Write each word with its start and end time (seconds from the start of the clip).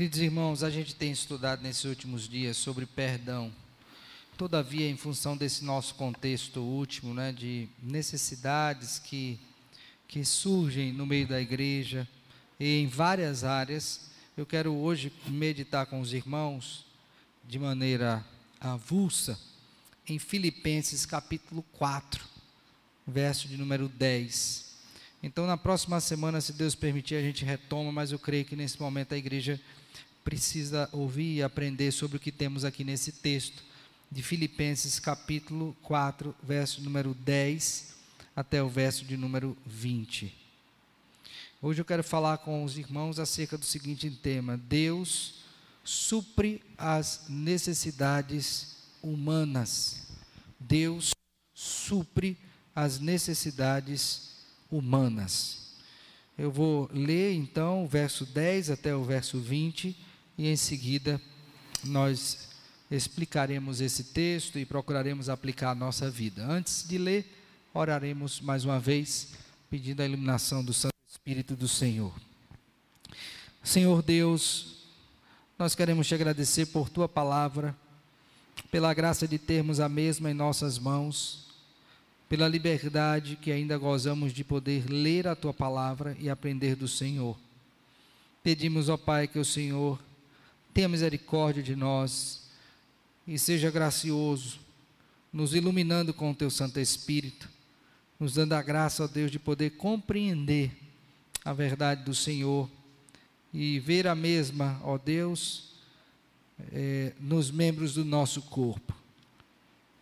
Queridos 0.00 0.20
irmãos, 0.20 0.62
a 0.62 0.70
gente 0.70 0.94
tem 0.94 1.12
estudado 1.12 1.60
nesses 1.60 1.84
últimos 1.84 2.26
dias 2.26 2.56
sobre 2.56 2.86
perdão. 2.86 3.52
Todavia, 4.34 4.88
em 4.88 4.96
função 4.96 5.36
desse 5.36 5.62
nosso 5.62 5.94
contexto 5.94 6.62
último, 6.62 7.12
né, 7.12 7.32
de 7.32 7.68
necessidades 7.82 8.98
que, 8.98 9.38
que 10.08 10.24
surgem 10.24 10.90
no 10.90 11.04
meio 11.04 11.28
da 11.28 11.38
igreja 11.38 12.08
e 12.58 12.80
em 12.80 12.86
várias 12.86 13.44
áreas, 13.44 14.08
eu 14.38 14.46
quero 14.46 14.72
hoje 14.72 15.12
meditar 15.26 15.84
com 15.84 16.00
os 16.00 16.14
irmãos 16.14 16.86
de 17.46 17.58
maneira 17.58 18.24
avulsa 18.58 19.38
em 20.08 20.18
Filipenses 20.18 21.04
capítulo 21.04 21.62
4, 21.74 22.24
verso 23.06 23.46
de 23.46 23.58
número 23.58 23.86
10. 23.86 24.70
Então, 25.22 25.46
na 25.46 25.58
próxima 25.58 26.00
semana, 26.00 26.40
se 26.40 26.54
Deus 26.54 26.74
permitir, 26.74 27.16
a 27.16 27.20
gente 27.20 27.44
retoma, 27.44 27.92
mas 27.92 28.12
eu 28.12 28.18
creio 28.18 28.46
que 28.46 28.56
nesse 28.56 28.80
momento 28.80 29.12
a 29.12 29.18
igreja 29.18 29.60
precisa 30.24 30.88
ouvir 30.92 31.36
e 31.36 31.42
aprender 31.42 31.92
sobre 31.92 32.16
o 32.16 32.20
que 32.20 32.32
temos 32.32 32.64
aqui 32.64 32.84
nesse 32.84 33.12
texto 33.12 33.62
de 34.10 34.22
Filipenses 34.22 34.98
capítulo 34.98 35.76
4, 35.82 36.34
verso 36.42 36.82
número 36.82 37.14
10 37.14 37.94
até 38.34 38.62
o 38.62 38.68
verso 38.68 39.04
de 39.04 39.16
número 39.16 39.56
20. 39.64 40.34
Hoje 41.62 41.80
eu 41.80 41.84
quero 41.84 42.02
falar 42.02 42.38
com 42.38 42.64
os 42.64 42.78
irmãos 42.78 43.18
acerca 43.18 43.56
do 43.56 43.64
seguinte 43.64 44.10
tema: 44.10 44.56
Deus 44.56 45.44
supre 45.84 46.62
as 46.76 47.26
necessidades 47.28 48.76
humanas. 49.02 50.08
Deus 50.58 51.12
supre 51.54 52.36
as 52.74 52.98
necessidades 52.98 54.36
humanas. 54.70 55.76
Eu 56.36 56.50
vou 56.50 56.88
ler 56.92 57.34
então 57.34 57.84
o 57.84 57.88
verso 57.88 58.24
10 58.24 58.70
até 58.70 58.94
o 58.94 59.04
verso 59.04 59.38
20 59.38 60.09
e 60.40 60.48
em 60.48 60.56
seguida 60.56 61.20
nós 61.84 62.48
explicaremos 62.90 63.82
esse 63.82 64.04
texto 64.04 64.58
e 64.58 64.64
procuraremos 64.64 65.28
aplicar 65.28 65.72
a 65.72 65.74
nossa 65.74 66.10
vida. 66.10 66.46
Antes 66.46 66.88
de 66.88 66.96
ler, 66.96 67.30
oraremos 67.74 68.40
mais 68.40 68.64
uma 68.64 68.80
vez, 68.80 69.34
pedindo 69.68 70.00
a 70.00 70.06
iluminação 70.06 70.64
do 70.64 70.72
Santo 70.72 70.94
Espírito 71.06 71.54
do 71.54 71.68
Senhor. 71.68 72.10
Senhor 73.62 74.00
Deus, 74.00 74.78
nós 75.58 75.74
queremos 75.74 76.08
te 76.08 76.14
agradecer 76.14 76.64
por 76.64 76.88
tua 76.88 77.06
palavra, 77.06 77.76
pela 78.70 78.94
graça 78.94 79.28
de 79.28 79.38
termos 79.38 79.78
a 79.78 79.90
mesma 79.90 80.30
em 80.30 80.34
nossas 80.34 80.78
mãos, 80.78 81.48
pela 82.30 82.48
liberdade 82.48 83.36
que 83.36 83.52
ainda 83.52 83.76
gozamos 83.76 84.32
de 84.32 84.42
poder 84.42 84.88
ler 84.88 85.28
a 85.28 85.36
tua 85.36 85.52
palavra 85.52 86.16
e 86.18 86.30
aprender 86.30 86.76
do 86.76 86.88
Senhor. 86.88 87.36
Pedimos, 88.42 88.88
ó 88.88 88.96
Pai, 88.96 89.28
que 89.28 89.38
o 89.38 89.44
Senhor 89.44 90.00
tenha 90.72 90.88
misericórdia 90.88 91.62
de 91.62 91.74
nós 91.74 92.48
e 93.26 93.38
seja 93.38 93.70
gracioso, 93.70 94.58
nos 95.32 95.54
iluminando 95.54 96.12
com 96.12 96.30
o 96.30 96.34
teu 96.34 96.50
Santo 96.50 96.80
Espírito, 96.80 97.48
nos 98.18 98.34
dando 98.34 98.52
a 98.54 98.62
graça, 98.62 99.04
ó 99.04 99.06
Deus, 99.06 99.30
de 99.30 99.38
poder 99.38 99.70
compreender 99.70 100.72
a 101.44 101.52
verdade 101.52 102.04
do 102.04 102.14
Senhor 102.14 102.68
e 103.52 103.78
ver 103.80 104.06
a 104.06 104.14
mesma, 104.14 104.80
ó 104.84 104.98
Deus, 104.98 105.70
é, 106.72 107.12
nos 107.18 107.50
membros 107.50 107.94
do 107.94 108.04
nosso 108.04 108.42
corpo, 108.42 108.94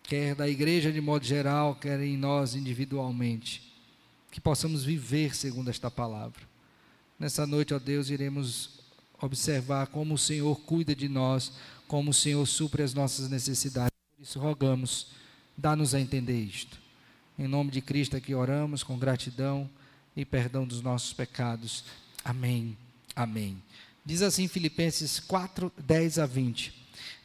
quer 0.02 0.34
da 0.34 0.48
igreja 0.48 0.90
de 0.90 1.00
modo 1.00 1.24
geral, 1.24 1.76
quer 1.76 2.00
em 2.00 2.16
nós 2.16 2.54
individualmente, 2.54 3.62
que 4.30 4.40
possamos 4.40 4.84
viver 4.84 5.34
segundo 5.34 5.70
esta 5.70 5.90
palavra. 5.90 6.40
Nessa 7.18 7.46
noite, 7.46 7.74
ó 7.74 7.78
Deus, 7.78 8.10
iremos 8.10 8.77
observar 9.20 9.88
como 9.88 10.14
o 10.14 10.18
Senhor 10.18 10.54
cuida 10.60 10.94
de 10.94 11.08
nós, 11.08 11.52
como 11.86 12.10
o 12.10 12.14
Senhor 12.14 12.46
supre 12.46 12.82
as 12.82 12.94
nossas 12.94 13.28
necessidades. 13.28 13.96
Por 14.16 14.22
isso, 14.22 14.38
rogamos, 14.38 15.08
dá-nos 15.56 15.94
a 15.94 16.00
entender 16.00 16.38
isto. 16.38 16.78
Em 17.38 17.46
nome 17.46 17.70
de 17.70 17.80
Cristo 17.80 18.16
aqui 18.16 18.34
oramos 18.34 18.82
com 18.82 18.98
gratidão 18.98 19.68
e 20.16 20.24
perdão 20.24 20.66
dos 20.66 20.82
nossos 20.82 21.12
pecados. 21.12 21.84
Amém. 22.24 22.76
Amém. 23.14 23.62
Diz 24.04 24.22
assim 24.22 24.48
Filipenses 24.48 25.20
4, 25.20 25.72
10 25.78 26.18
a 26.18 26.26
20. 26.26 26.72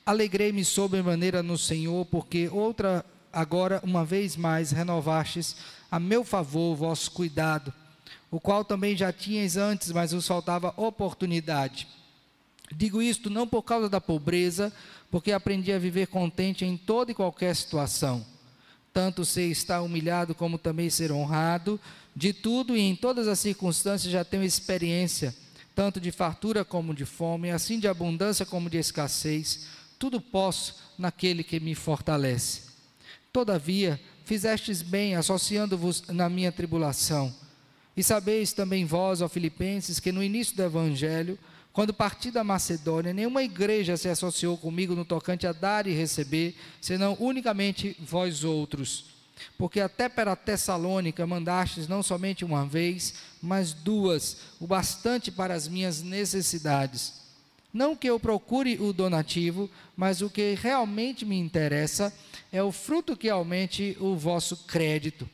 Alegrei-me 0.06 0.66
sobremaneira 0.66 1.42
no 1.42 1.58
Senhor, 1.58 2.06
porque 2.06 2.50
outra, 2.52 3.06
agora, 3.32 3.80
uma 3.84 4.03
vez 4.03 4.36
mais, 4.36 4.72
renovastes 4.72 5.56
a 5.90 6.00
meu 6.00 6.24
favor 6.24 6.74
o 6.74 6.76
vosso 6.76 7.12
cuidado 7.12 7.74
o 8.34 8.40
qual 8.40 8.66
também 8.66 8.97
já 8.97 9.13
tinhas 9.13 9.57
antes, 9.57 9.91
mas 9.91 10.12
vos 10.12 10.28
faltava 10.28 10.74
oportunidade. 10.75 11.88
Digo 12.75 13.01
isto 13.01 13.29
não 13.29 13.47
por 13.47 13.62
causa 13.62 13.88
da 13.88 14.01
pobreza, 14.01 14.74
porque 15.12 15.31
aprendi 15.31 15.72
a 15.72 15.78
viver 15.78 16.07
contente 16.07 16.66
em 16.66 16.75
toda 16.75 17.12
e 17.12 17.16
qualquer 17.16 17.56
situação. 17.56 18.25
Tanto 18.91 19.23
ser 19.23 19.47
estar 19.50 19.81
humilhado 19.81 20.34
como 20.34 20.57
também 20.57 20.90
ser 20.90 21.12
honrado, 21.12 21.79
de 22.16 22.34
tudo 22.34 22.75
e 22.75 22.79
em 22.79 22.96
todas 22.96 23.28
as 23.28 23.40
circunstâncias 23.40 24.12
já 24.12 24.23
tenho 24.23 24.44
experiência, 24.44 25.35
tanto 25.75 26.00
de 26.00 26.12
fartura 26.12 26.66
como 26.66 26.94
de 26.94 27.06
fome, 27.06 27.52
assim 27.52 27.79
de 27.79 27.88
abundância 27.88 28.46
como 28.46 28.69
de 28.69 28.78
escassez, 28.78 29.68
tudo 30.00 30.19
posso 30.19 30.75
naquele 30.97 31.44
que 31.44 31.59
me 31.59 31.75
fortalece. 31.75 32.62
Todavia, 33.31 34.00
fizestes 34.25 34.81
bem 34.81 35.16
associando-vos 35.16 36.03
na 36.07 36.29
minha 36.29 36.52
tribulação 36.52 37.43
e 37.96 38.04
sabeis 38.04 38.54
também 38.54 38.86
vós, 38.86 39.22
ó 39.22 39.30
Filipenses, 39.30 40.00
que 40.00 40.12
no 40.12 40.24
início 40.24 40.56
do 40.56 40.64
Evangelho, 40.64 41.38
quando 41.72 41.94
parti 41.94 42.31
da 42.31 42.44
Macedônia, 42.44 43.14
nenhuma 43.14 43.44
igreja 43.44 43.98
se 43.98 44.09
associou 44.09 44.58
comigo 44.58 44.96
no 44.96 45.06
tocante 45.06 45.46
a 45.46 45.52
dar 45.52 45.86
e 45.86 45.94
receber, 45.94 46.56
senão 46.82 47.16
unicamente 47.20 47.96
vós 48.00 48.44
outros. 48.44 49.06
Porque 49.58 49.80
até 49.80 50.09
para 50.09 50.36
Tessalônica 50.36 51.26
mandastes 51.26 51.88
não 51.88 52.02
somente 52.02 52.46
uma 52.46 52.66
vez, 52.66 53.16
mas 53.42 53.74
duas, 53.74 54.38
o 54.59 54.66
bastante 54.66 55.32
para 55.32 55.53
as 55.53 55.68
minhas 55.68 56.02
necessidades. 56.02 57.22
Não 57.72 57.96
que 57.96 58.08
eu 58.08 58.20
procure 58.20 58.80
o 58.80 58.94
donativo, 58.94 59.70
mas 59.98 60.22
o 60.22 60.30
que 60.30 60.53
realmente 60.53 61.26
me 61.26 61.38
interessa 61.38 62.14
é 62.52 62.62
o 62.62 62.72
fruto 62.72 63.18
que 63.18 63.30
aumente 63.30 63.98
o 64.00 64.16
vosso 64.16 64.58
crédito 64.66 65.28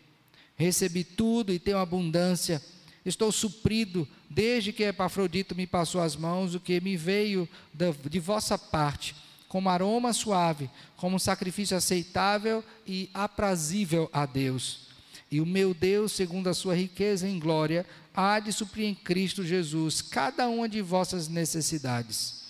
recebi 0.59 1.05
tudo 1.05 1.53
e 1.53 1.57
tenho 1.57 1.77
abundância. 1.77 2.61
Estou 3.05 3.31
suprido 3.31 4.05
desde 4.29 4.73
que 4.73 4.83
Epafrodito 4.83 5.55
me 5.55 5.65
passou 5.65 6.01
as 6.01 6.17
mãos, 6.17 6.53
o 6.53 6.59
que 6.59 6.81
me 6.81 6.97
veio 6.97 7.47
de 7.73 8.19
vossa 8.19 8.57
parte, 8.57 9.15
como 9.47 9.69
aroma 9.69 10.11
suave, 10.11 10.69
como 10.97 11.15
um 11.15 11.19
sacrifício 11.19 11.77
aceitável 11.77 12.63
e 12.85 13.09
aprazível 13.13 14.09
a 14.11 14.25
Deus. 14.25 14.89
E 15.31 15.39
o 15.39 15.45
meu 15.45 15.73
Deus, 15.73 16.11
segundo 16.11 16.49
a 16.49 16.53
sua 16.53 16.75
riqueza 16.75 17.27
em 17.27 17.39
glória, 17.39 17.85
há 18.13 18.39
de 18.39 18.51
suprir 18.51 18.85
em 18.85 18.95
Cristo 18.95 19.45
Jesus 19.45 20.01
cada 20.01 20.49
uma 20.49 20.67
de 20.67 20.81
vossas 20.81 21.29
necessidades. 21.29 22.43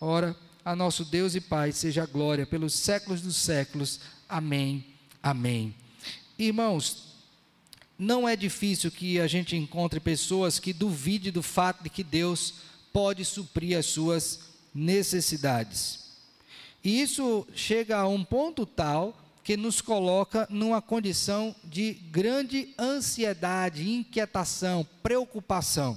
Ora, 0.00 0.36
a 0.64 0.74
nosso 0.74 1.04
Deus 1.04 1.36
e 1.36 1.40
Pai 1.40 1.70
seja 1.70 2.06
glória 2.06 2.44
pelos 2.44 2.74
séculos 2.74 3.20
dos 3.20 3.36
séculos. 3.36 4.00
Amém. 4.28 4.84
Amém. 5.22 5.74
Irmãos, 6.38 7.11
não 8.02 8.28
é 8.28 8.34
difícil 8.34 8.90
que 8.90 9.20
a 9.20 9.28
gente 9.28 9.56
encontre 9.56 10.00
pessoas 10.00 10.58
que 10.58 10.72
duvide 10.72 11.30
do 11.30 11.40
fato 11.40 11.84
de 11.84 11.88
que 11.88 12.02
Deus 12.02 12.54
pode 12.92 13.24
suprir 13.24 13.78
as 13.78 13.86
suas 13.86 14.40
necessidades. 14.74 16.10
E 16.82 17.00
isso 17.00 17.46
chega 17.54 17.98
a 17.98 18.08
um 18.08 18.24
ponto 18.24 18.66
tal 18.66 19.16
que 19.44 19.56
nos 19.56 19.80
coloca 19.80 20.48
numa 20.50 20.82
condição 20.82 21.54
de 21.62 21.92
grande 21.92 22.74
ansiedade, 22.76 23.88
inquietação, 23.88 24.84
preocupação. 25.00 25.96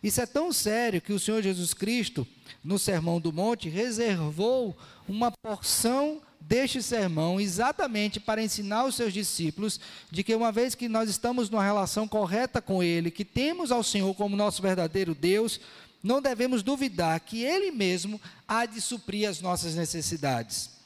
Isso 0.00 0.20
é 0.20 0.26
tão 0.26 0.52
sério 0.52 1.00
que 1.00 1.12
o 1.12 1.18
Senhor 1.18 1.42
Jesus 1.42 1.74
Cristo, 1.74 2.24
no 2.62 2.78
Sermão 2.78 3.20
do 3.20 3.32
Monte, 3.32 3.68
reservou 3.68 4.78
uma 5.08 5.32
porção 5.32 6.22
deste 6.40 6.82
sermão 6.82 7.40
exatamente 7.40 8.18
para 8.18 8.42
ensinar 8.42 8.84
os 8.84 8.94
seus 8.94 9.12
discípulos 9.12 9.78
de 10.10 10.22
que 10.22 10.34
uma 10.34 10.50
vez 10.50 10.74
que 10.74 10.88
nós 10.88 11.10
estamos 11.10 11.50
numa 11.50 11.64
relação 11.64 12.08
correta 12.08 12.62
com 12.62 12.82
Ele, 12.82 13.10
que 13.10 13.24
temos 13.24 13.70
ao 13.70 13.82
Senhor 13.82 14.14
como 14.14 14.36
nosso 14.36 14.62
verdadeiro 14.62 15.14
Deus, 15.14 15.60
não 16.02 16.22
devemos 16.22 16.62
duvidar 16.62 17.20
que 17.20 17.42
Ele 17.42 17.70
mesmo 17.70 18.20
há 18.46 18.64
de 18.64 18.80
suprir 18.80 19.28
as 19.28 19.40
nossas 19.40 19.74
necessidades. 19.74 20.77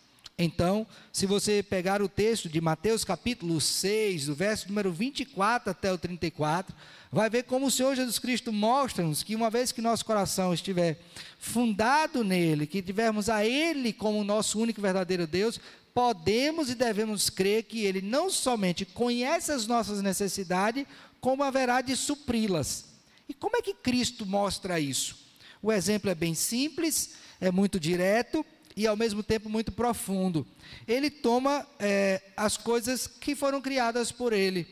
Então, 0.43 0.85
se 1.13 1.25
você 1.25 1.63
pegar 1.63 2.03
o 2.03 2.09
texto 2.09 2.49
de 2.49 2.61
Mateus 2.61 3.05
capítulo 3.05 3.61
6, 3.61 4.27
do 4.27 4.35
verso 4.35 4.67
número 4.67 4.93
24 4.93 5.71
até 5.71 5.93
o 5.93 5.97
34, 5.97 6.75
vai 7.13 7.31
ver 7.31 7.45
como 7.45 7.67
o 7.67 7.71
Senhor 7.71 7.95
Jesus 7.95 8.19
Cristo 8.19 8.53
mostra-nos 8.53 9.23
que 9.23 9.37
uma 9.37 9.49
vez 9.49 9.71
que 9.71 9.81
nosso 9.81 10.05
coração 10.05 10.53
estiver 10.53 10.99
fundado 11.39 12.25
nele, 12.25 12.67
que 12.67 12.83
tivermos 12.83 13.29
a 13.29 13.47
Ele 13.47 13.93
como 13.93 14.25
nosso 14.25 14.59
único 14.59 14.81
e 14.81 14.83
verdadeiro 14.83 15.29
Deus, 15.29 15.61
podemos 15.95 16.69
e 16.69 16.75
devemos 16.75 17.31
crer 17.31 17.63
que 17.63 17.85
Ele 17.85 18.01
não 18.01 18.29
somente 18.29 18.85
conhece 18.85 19.53
as 19.53 19.69
nossas 19.69 20.03
necessidades, 20.03 20.85
como 21.21 21.45
haverá 21.45 21.81
de 21.83 21.95
supri-las. 21.95 22.87
E 23.29 23.35
como 23.35 23.57
é 23.57 23.63
que 23.63 23.75
Cristo 23.75 24.27
mostra 24.27 24.81
isso? 24.81 25.17
O 25.63 25.71
exemplo 25.71 26.11
é 26.11 26.17
bem 26.17 26.35
simples, 26.35 27.13
é 27.41 27.53
muito 27.53 27.79
direto 27.79 28.45
e 28.77 28.87
ao 28.87 28.97
mesmo 28.97 29.23
tempo 29.23 29.49
muito 29.49 29.73
profundo. 29.73 30.47
Ele 30.87 31.11
toma 31.11 31.67
é, 31.79 32.23
as 32.37 32.57
coisas 32.57 33.07
que 33.07 33.35
foram 33.35 33.61
criadas 33.61 34.11
por 34.11 34.33
ele, 34.33 34.67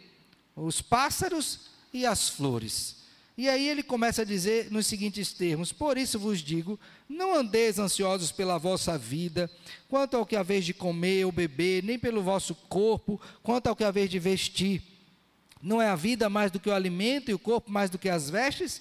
os 0.57 0.81
pássaros 0.81 1.61
e 1.93 2.07
as 2.07 2.29
flores. 2.29 3.01
E 3.37 3.49
aí 3.49 3.69
ele 3.69 3.83
começa 3.83 4.21
a 4.23 4.25
dizer 4.25 4.71
nos 4.71 4.87
seguintes 4.87 5.33
termos: 5.33 5.73
Por 5.73 5.97
isso 5.97 6.19
vos 6.19 6.41
digo, 6.41 6.79
não 7.09 7.35
andeis 7.35 7.79
ansiosos 7.79 8.31
pela 8.31 8.59
vossa 8.59 8.99
vida, 8.99 9.51
quanto 9.89 10.17
ao 10.17 10.27
que 10.27 10.37
haveis 10.37 10.65
de 10.65 10.75
comer 10.75 11.25
ou 11.25 11.33
beber, 11.33 11.83
nem 11.83 11.99
pelo 11.99 12.23
vosso 12.23 12.55
corpo, 12.55 13.21
quanto 13.43 13.69
ao 13.69 13.77
que 13.77 13.85
haveis 13.85 14.11
de 14.11 14.19
vestir. 14.19 14.83
Não 15.63 15.81
é 15.81 15.89
a 15.89 15.97
vida 15.97 16.29
mais 16.29 16.51
do 16.51 16.61
que 16.61 16.69
o 16.69 16.75
alimento 16.75 17.31
e 17.31 17.35
o 17.35 17.39
corpo 17.39 17.71
mais 17.71 17.91
do 17.91 17.99
que 17.99 18.09
as 18.09 18.29
vestes? 18.29 18.81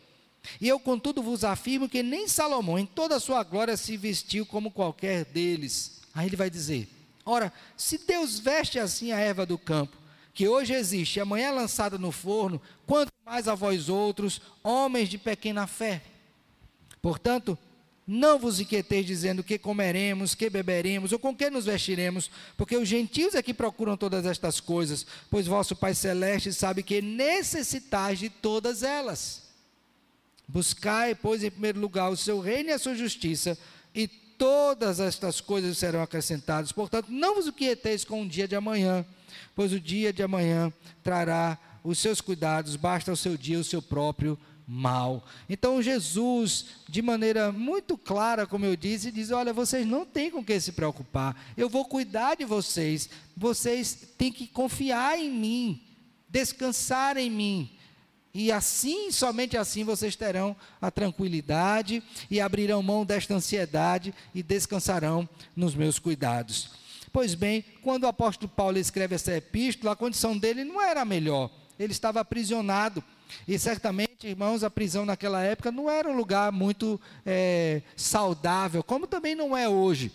E 0.59 0.67
eu, 0.67 0.79
contudo, 0.79 1.21
vos 1.21 1.43
afirmo 1.43 1.89
que 1.89 2.01
nem 2.01 2.27
Salomão, 2.27 2.79
em 2.79 2.85
toda 2.85 3.15
a 3.15 3.19
sua 3.19 3.43
glória, 3.43 3.77
se 3.77 3.95
vestiu 3.97 4.45
como 4.45 4.71
qualquer 4.71 5.25
deles. 5.25 6.01
Aí 6.13 6.27
ele 6.27 6.35
vai 6.35 6.49
dizer: 6.49 6.89
Ora, 7.25 7.53
se 7.77 7.97
Deus 7.97 8.39
veste 8.39 8.79
assim 8.79 9.11
a 9.11 9.19
erva 9.19 9.45
do 9.45 9.57
campo, 9.57 9.97
que 10.33 10.47
hoje 10.47 10.73
existe 10.73 11.17
e 11.17 11.19
amanhã 11.19 11.47
é 11.47 11.51
lançada 11.51 11.97
no 11.97 12.11
forno, 12.11 12.61
quanto 12.85 13.11
mais 13.25 13.47
a 13.47 13.55
vós 13.55 13.89
outros, 13.89 14.41
homens 14.63 15.09
de 15.09 15.17
pequena 15.17 15.67
fé. 15.67 16.01
Portanto, 17.01 17.57
não 18.05 18.39
vos 18.39 18.59
inquieteis 18.59 19.05
dizendo 19.05 19.43
que 19.43 19.57
comeremos, 19.57 20.35
que 20.35 20.49
beberemos 20.49 21.11
ou 21.11 21.19
com 21.19 21.35
que 21.35 21.49
nos 21.49 21.65
vestiremos, 21.65 22.29
porque 22.57 22.75
os 22.75 22.87
gentios 22.87 23.35
é 23.35 23.41
que 23.41 23.53
procuram 23.53 23.95
todas 23.95 24.25
estas 24.25 24.59
coisas, 24.59 25.05
pois 25.29 25.47
vosso 25.47 25.75
Pai 25.75 25.93
Celeste 25.93 26.51
sabe 26.51 26.83
que 26.83 27.01
necessitais 27.01 28.19
de 28.19 28.29
todas 28.29 28.83
elas. 28.83 29.50
Buscai, 30.51 31.15
pois, 31.15 31.43
em 31.43 31.49
primeiro 31.49 31.79
lugar 31.79 32.09
o 32.09 32.17
seu 32.17 32.41
reino 32.41 32.69
e 32.69 32.73
a 32.73 32.79
sua 32.79 32.93
justiça, 32.93 33.57
e 33.95 34.05
todas 34.05 34.99
estas 34.99 35.39
coisas 35.39 35.77
serão 35.77 36.01
acrescentadas. 36.01 36.73
Portanto, 36.73 37.07
não 37.09 37.35
vos 37.35 37.47
inquieteis 37.47 38.03
com 38.03 38.21
o 38.21 38.27
dia 38.27 38.49
de 38.49 38.55
amanhã, 38.55 39.05
pois 39.55 39.71
o 39.71 39.79
dia 39.79 40.11
de 40.11 40.21
amanhã 40.21 40.71
trará 41.01 41.57
os 41.81 41.99
seus 41.99 42.19
cuidados, 42.19 42.75
basta 42.75 43.13
o 43.13 43.15
seu 43.15 43.37
dia 43.37 43.59
o 43.59 43.63
seu 43.63 43.81
próprio 43.81 44.37
mal. 44.67 45.25
Então 45.49 45.81
Jesus, 45.81 46.65
de 46.87 47.01
maneira 47.01 47.49
muito 47.49 47.97
clara, 47.97 48.45
como 48.45 48.65
eu 48.65 48.75
disse, 48.75 49.09
diz: 49.09 49.31
Olha, 49.31 49.53
vocês 49.53 49.87
não 49.87 50.05
têm 50.05 50.29
com 50.29 50.43
que 50.43 50.59
se 50.59 50.73
preocupar, 50.73 51.35
eu 51.55 51.69
vou 51.69 51.85
cuidar 51.85 52.35
de 52.35 52.43
vocês, 52.43 53.09
vocês 53.37 54.09
têm 54.17 54.33
que 54.33 54.47
confiar 54.47 55.17
em 55.17 55.31
mim, 55.31 55.81
descansar 56.27 57.15
em 57.15 57.29
mim. 57.29 57.69
E 58.33 58.51
assim, 58.51 59.11
somente 59.11 59.57
assim, 59.57 59.83
vocês 59.83 60.15
terão 60.15 60.55
a 60.81 60.89
tranquilidade 60.89 62.01
e 62.29 62.39
abrirão 62.39 62.81
mão 62.81 63.05
desta 63.05 63.33
ansiedade 63.33 64.13
e 64.33 64.41
descansarão 64.41 65.27
nos 65.55 65.75
meus 65.75 65.99
cuidados. 65.99 66.71
Pois 67.11 67.35
bem, 67.35 67.65
quando 67.81 68.03
o 68.03 68.07
apóstolo 68.07 68.49
Paulo 68.49 68.77
escreve 68.77 69.15
essa 69.15 69.35
epístola, 69.35 69.91
a 69.91 69.97
condição 69.97 70.37
dele 70.37 70.63
não 70.63 70.81
era 70.81 71.03
melhor. 71.03 71.49
Ele 71.77 71.91
estava 71.91 72.21
aprisionado. 72.21 73.03
E 73.47 73.57
certamente, 73.59 74.27
irmãos, 74.27 74.63
a 74.63 74.69
prisão 74.69 75.05
naquela 75.05 75.43
época 75.43 75.71
não 75.71 75.89
era 75.89 76.09
um 76.09 76.15
lugar 76.15 76.51
muito 76.51 76.99
é, 77.25 77.81
saudável, 77.97 78.81
como 78.81 79.07
também 79.07 79.35
não 79.35 79.57
é 79.57 79.67
hoje. 79.67 80.11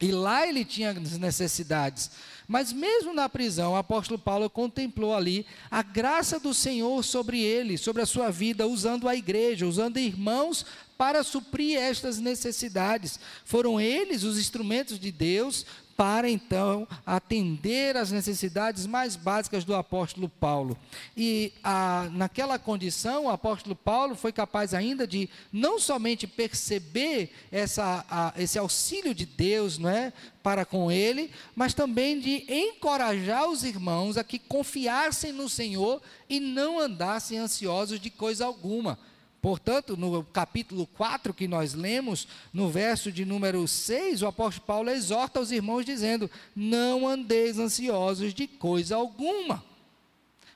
E 0.00 0.10
lá 0.10 0.46
ele 0.46 0.64
tinha 0.64 0.92
necessidades. 0.92 2.10
Mas 2.48 2.72
mesmo 2.72 3.14
na 3.14 3.28
prisão, 3.28 3.72
o 3.72 3.76
apóstolo 3.76 4.18
Paulo 4.18 4.50
contemplou 4.50 5.14
ali 5.14 5.46
a 5.70 5.82
graça 5.82 6.38
do 6.38 6.52
Senhor 6.52 7.02
sobre 7.02 7.40
ele, 7.40 7.78
sobre 7.78 8.02
a 8.02 8.06
sua 8.06 8.30
vida, 8.30 8.66
usando 8.66 9.08
a 9.08 9.16
igreja, 9.16 9.66
usando 9.66 9.98
irmãos 9.98 10.66
para 10.98 11.22
suprir 11.22 11.78
estas 11.78 12.18
necessidades. 12.18 13.18
Foram 13.44 13.80
eles 13.80 14.24
os 14.24 14.38
instrumentos 14.38 14.98
de 14.98 15.10
Deus 15.10 15.64
para 15.96 16.28
então 16.28 16.86
atender 17.06 17.96
às 17.96 18.10
necessidades 18.10 18.86
mais 18.86 19.16
básicas 19.16 19.64
do 19.64 19.74
apóstolo 19.74 20.28
Paulo. 20.28 20.76
E 21.16 21.52
a, 21.62 22.08
naquela 22.12 22.58
condição, 22.58 23.24
o 23.24 23.30
apóstolo 23.30 23.76
Paulo 23.76 24.14
foi 24.14 24.32
capaz 24.32 24.74
ainda 24.74 25.06
de 25.06 25.28
não 25.52 25.78
somente 25.78 26.26
perceber 26.26 27.30
essa, 27.50 28.04
a, 28.10 28.32
esse 28.36 28.58
auxílio 28.58 29.14
de 29.14 29.24
Deus 29.24 29.78
não 29.78 29.88
é, 29.88 30.12
para 30.42 30.64
com 30.64 30.90
ele, 30.90 31.30
mas 31.54 31.72
também 31.72 32.20
de 32.20 32.44
encorajar 32.52 33.48
os 33.48 33.64
irmãos 33.64 34.18
a 34.18 34.24
que 34.24 34.38
confiassem 34.38 35.32
no 35.32 35.48
Senhor 35.48 36.02
e 36.28 36.38
não 36.38 36.78
andassem 36.78 37.38
ansiosos 37.38 37.98
de 37.98 38.10
coisa 38.10 38.44
alguma. 38.44 38.98
Portanto, 39.44 39.94
no 39.94 40.24
capítulo 40.24 40.86
4 40.86 41.34
que 41.34 41.46
nós 41.46 41.74
lemos, 41.74 42.26
no 42.50 42.70
verso 42.70 43.12
de 43.12 43.26
número 43.26 43.68
6, 43.68 44.22
o 44.22 44.26
apóstolo 44.26 44.66
Paulo 44.66 44.88
exorta 44.88 45.38
os 45.38 45.52
irmãos 45.52 45.84
dizendo: 45.84 46.30
Não 46.56 47.06
andeis 47.06 47.58
ansiosos 47.58 48.32
de 48.32 48.46
coisa 48.46 48.96
alguma. 48.96 49.62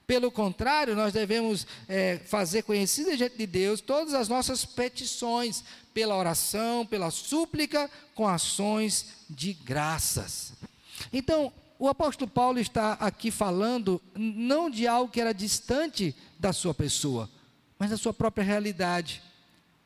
Pelo 0.07 0.31
contrário, 0.31 0.97
nós 0.97 1.13
devemos 1.13 1.67
é, 1.87 2.19
fazer 2.25 2.63
conhecida 2.63 3.15
diante 3.15 3.37
de 3.37 3.47
Deus 3.47 3.83
todas 3.83 4.15
as 4.15 4.27
nossas 4.27 4.65
petições, 4.65 5.63
pela 5.93 6.17
oração, 6.17 6.87
pela 6.87 7.11
súplica, 7.11 7.91
com 8.15 8.27
ações 8.27 9.09
de 9.29 9.53
graças. 9.53 10.55
Então, 11.13 11.53
o 11.79 11.89
apóstolo 11.89 12.31
Paulo 12.31 12.59
está 12.59 12.95
aqui 12.95 13.31
falando 13.31 14.01
não 14.17 14.71
de 14.71 14.87
algo 14.87 15.13
que 15.13 15.21
era 15.21 15.35
distante 15.35 16.17
da 16.39 16.55
sua 16.55 16.73
pessoa, 16.73 17.29
mas 17.79 17.91
da 17.91 17.97
sua 17.97 18.13
própria 18.13 18.45
realidade. 18.45 19.23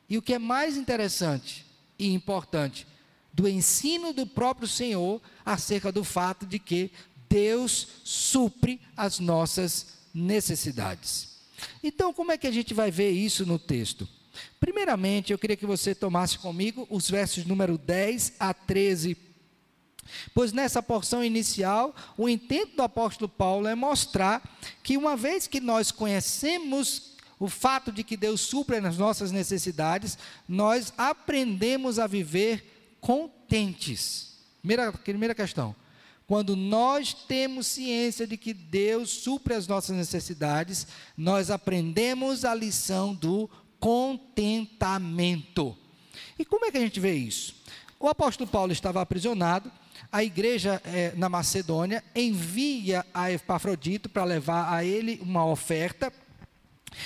E 0.09 0.17
o 0.17 0.21
que 0.21 0.33
é 0.33 0.39
mais 0.39 0.77
interessante 0.77 1.65
e 1.97 2.13
importante, 2.13 2.87
do 3.31 3.47
ensino 3.47 4.13
do 4.13 4.27
próprio 4.27 4.67
Senhor 4.67 5.21
acerca 5.45 5.91
do 5.91 6.03
fato 6.03 6.45
de 6.45 6.59
que 6.59 6.91
Deus 7.29 7.87
supre 8.03 8.79
as 8.95 9.19
nossas 9.19 9.87
necessidades. 10.13 11.33
Então, 11.83 12.13
como 12.13 12.31
é 12.31 12.37
que 12.37 12.47
a 12.47 12.51
gente 12.51 12.73
vai 12.73 12.91
ver 12.91 13.11
isso 13.11 13.45
no 13.45 13.57
texto? 13.57 14.07
Primeiramente, 14.59 15.31
eu 15.31 15.39
queria 15.39 15.55
que 15.55 15.65
você 15.65 15.95
tomasse 15.95 16.37
comigo 16.37 16.87
os 16.89 17.09
versos 17.09 17.45
número 17.45 17.77
10 17.77 18.33
a 18.39 18.53
13. 18.53 19.17
Pois 20.33 20.51
nessa 20.51 20.83
porção 20.83 21.23
inicial, 21.23 21.95
o 22.17 22.27
intento 22.27 22.75
do 22.75 22.83
apóstolo 22.83 23.29
Paulo 23.29 23.67
é 23.67 23.75
mostrar 23.75 24.41
que 24.83 24.97
uma 24.97 25.15
vez 25.15 25.47
que 25.47 25.59
nós 25.59 25.91
conhecemos 25.91 27.12
o 27.43 27.49
fato 27.49 27.91
de 27.91 28.05
que 28.05 28.15
Deus 28.15 28.39
supra 28.39 28.79
nas 28.79 28.97
nossas 28.97 29.29
necessidades, 29.29 30.17
nós 30.47 30.93
aprendemos 30.97 31.99
a 31.99 32.07
viver 32.07 32.95
contentes. 33.01 34.37
Primeira, 34.61 34.93
primeira 34.93 35.35
questão. 35.35 35.75
Quando 36.25 36.55
nós 36.55 37.13
temos 37.13 37.67
ciência 37.67 38.25
de 38.25 38.37
que 38.37 38.53
Deus 38.53 39.09
supre 39.09 39.55
as 39.55 39.67
nossas 39.67 39.93
necessidades, 39.93 40.87
nós 41.17 41.51
aprendemos 41.51 42.45
a 42.45 42.55
lição 42.55 43.13
do 43.13 43.49
contentamento. 43.77 45.77
E 46.39 46.45
como 46.45 46.63
é 46.63 46.71
que 46.71 46.77
a 46.77 46.81
gente 46.81 47.01
vê 47.01 47.13
isso? 47.13 47.55
O 47.99 48.07
apóstolo 48.07 48.49
Paulo 48.49 48.71
estava 48.71 49.01
aprisionado, 49.01 49.69
a 50.09 50.23
igreja 50.23 50.81
é, 50.85 51.11
na 51.17 51.27
Macedônia 51.27 52.01
envia 52.15 53.05
a 53.13 53.29
Epafrodito 53.29 54.07
para 54.07 54.23
levar 54.23 54.73
a 54.73 54.85
ele 54.85 55.19
uma 55.21 55.45
oferta 55.45 56.09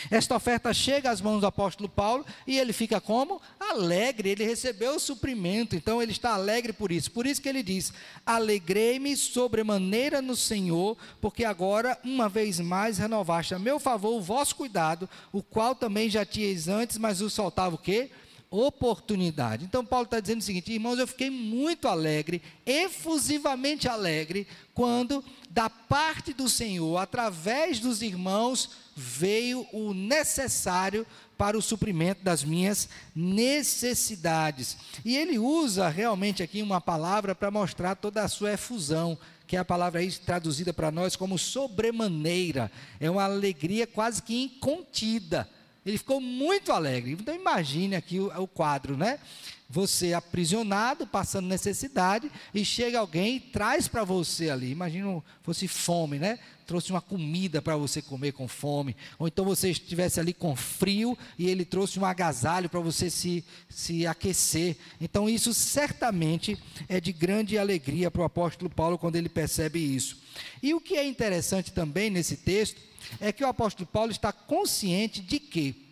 esta 0.09 0.35
oferta 0.35 0.73
chega 0.73 1.09
às 1.09 1.21
mãos 1.21 1.41
do 1.41 1.47
apóstolo 1.47 1.89
Paulo 1.89 2.25
e 2.45 2.57
ele 2.57 2.73
fica 2.73 3.01
como? 3.01 3.41
Alegre, 3.59 4.29
ele 4.29 4.45
recebeu 4.45 4.95
o 4.95 4.99
suprimento, 4.99 5.75
então 5.75 6.01
ele 6.01 6.11
está 6.11 6.33
alegre 6.33 6.73
por 6.73 6.91
isso. 6.91 7.11
Por 7.11 7.25
isso 7.25 7.41
que 7.41 7.49
ele 7.49 7.63
diz: 7.63 7.91
Alegrei-me 8.25 9.15
sobremaneira 9.15 10.21
no 10.21 10.35
Senhor, 10.35 10.97
porque 11.19 11.43
agora, 11.43 11.97
uma 12.03 12.29
vez 12.29 12.59
mais, 12.59 12.97
renovaste 12.97 13.55
a 13.55 13.59
meu 13.59 13.79
favor 13.79 14.15
o 14.15 14.21
vosso 14.21 14.55
cuidado, 14.55 15.09
o 15.31 15.41
qual 15.41 15.75
também 15.75 16.09
já 16.09 16.25
tinhas 16.25 16.67
antes, 16.67 16.97
mas 16.97 17.21
o 17.21 17.29
faltava 17.29 17.75
o 17.75 17.77
quê? 17.77 18.09
oportunidade. 18.49 19.65
Então, 19.65 19.85
Paulo 19.85 20.05
está 20.05 20.19
dizendo 20.19 20.39
o 20.39 20.43
seguinte: 20.43 20.71
irmãos, 20.71 20.99
eu 20.99 21.07
fiquei 21.07 21.29
muito 21.29 21.87
alegre, 21.87 22.41
efusivamente 22.65 23.87
alegre, 23.87 24.47
quando, 24.73 25.23
da 25.49 25.69
parte 25.69 26.33
do 26.33 26.47
Senhor, 26.47 26.97
através 26.97 27.79
dos 27.79 28.01
irmãos, 28.01 28.69
veio 28.97 29.67
o 29.71 29.93
necessário 29.93 31.05
para 31.37 31.55
o 31.55 31.61
suprimento 31.61 32.23
das 32.23 32.43
minhas 32.43 32.89
necessidades. 33.15 34.75
E 35.05 35.15
ele 35.15 35.37
usa 35.37 35.87
realmente 35.87 36.41
aqui 36.41 36.63
uma 36.63 36.81
palavra 36.81 37.35
para 37.35 37.51
mostrar 37.51 37.95
toda 37.95 38.23
a 38.23 38.27
sua 38.27 38.53
efusão, 38.53 39.15
que 39.45 39.55
é 39.55 39.59
a 39.59 39.65
palavra 39.65 39.99
aí 39.99 40.11
traduzida 40.11 40.73
para 40.73 40.89
nós 40.89 41.15
como 41.15 41.37
sobremaneira. 41.37 42.71
É 42.99 43.09
uma 43.09 43.23
alegria 43.23 43.85
quase 43.85 44.23
que 44.23 44.43
incontida 44.43 45.47
ele 45.89 45.97
ficou 45.97 46.19
muito 46.19 46.73
alegre. 46.73 47.13
Então 47.13 47.33
imagine 47.33 47.95
aqui 47.95 48.19
o, 48.19 48.27
o 48.41 48.47
quadro, 48.47 48.97
né? 48.97 49.19
Você 49.69 50.13
aprisionado, 50.13 51.05
passando 51.05 51.47
necessidade, 51.47 52.31
e 52.53 52.63
chega 52.63 52.99
alguém 52.99 53.35
e 53.35 53.39
traz 53.39 53.87
para 53.87 54.03
você 54.03 54.49
ali. 54.49 54.71
Imagina 54.71 55.21
fosse 55.43 55.67
fome, 55.67 56.19
né? 56.19 56.39
Trouxe 56.65 56.91
uma 56.91 57.01
comida 57.01 57.61
para 57.61 57.75
você 57.75 58.01
comer 58.01 58.31
com 58.31 58.47
fome. 58.47 58.95
Ou 59.19 59.27
então 59.27 59.43
você 59.43 59.69
estivesse 59.69 60.19
ali 60.19 60.33
com 60.33 60.55
frio 60.55 61.17
e 61.37 61.49
ele 61.49 61.65
trouxe 61.65 61.99
um 61.99 62.05
agasalho 62.05 62.69
para 62.69 62.79
você 62.79 63.09
se, 63.09 63.43
se 63.69 64.07
aquecer. 64.07 64.77
Então 64.99 65.29
isso 65.29 65.53
certamente 65.53 66.57
é 66.87 66.99
de 66.99 67.11
grande 67.11 67.57
alegria 67.57 68.11
para 68.11 68.21
o 68.21 68.25
apóstolo 68.25 68.69
Paulo 68.69 68.97
quando 68.97 69.15
ele 69.15 69.29
percebe 69.29 69.79
isso. 69.79 70.17
E 70.61 70.73
o 70.73 70.81
que 70.81 70.95
é 70.95 71.05
interessante 71.05 71.71
também 71.71 72.09
nesse 72.09 72.37
texto 72.37 72.81
é 73.19 73.31
que 73.31 73.43
o 73.43 73.47
apóstolo 73.47 73.87
Paulo 73.87 74.11
está 74.11 74.31
consciente 74.31 75.21
de 75.21 75.39
que 75.39 75.86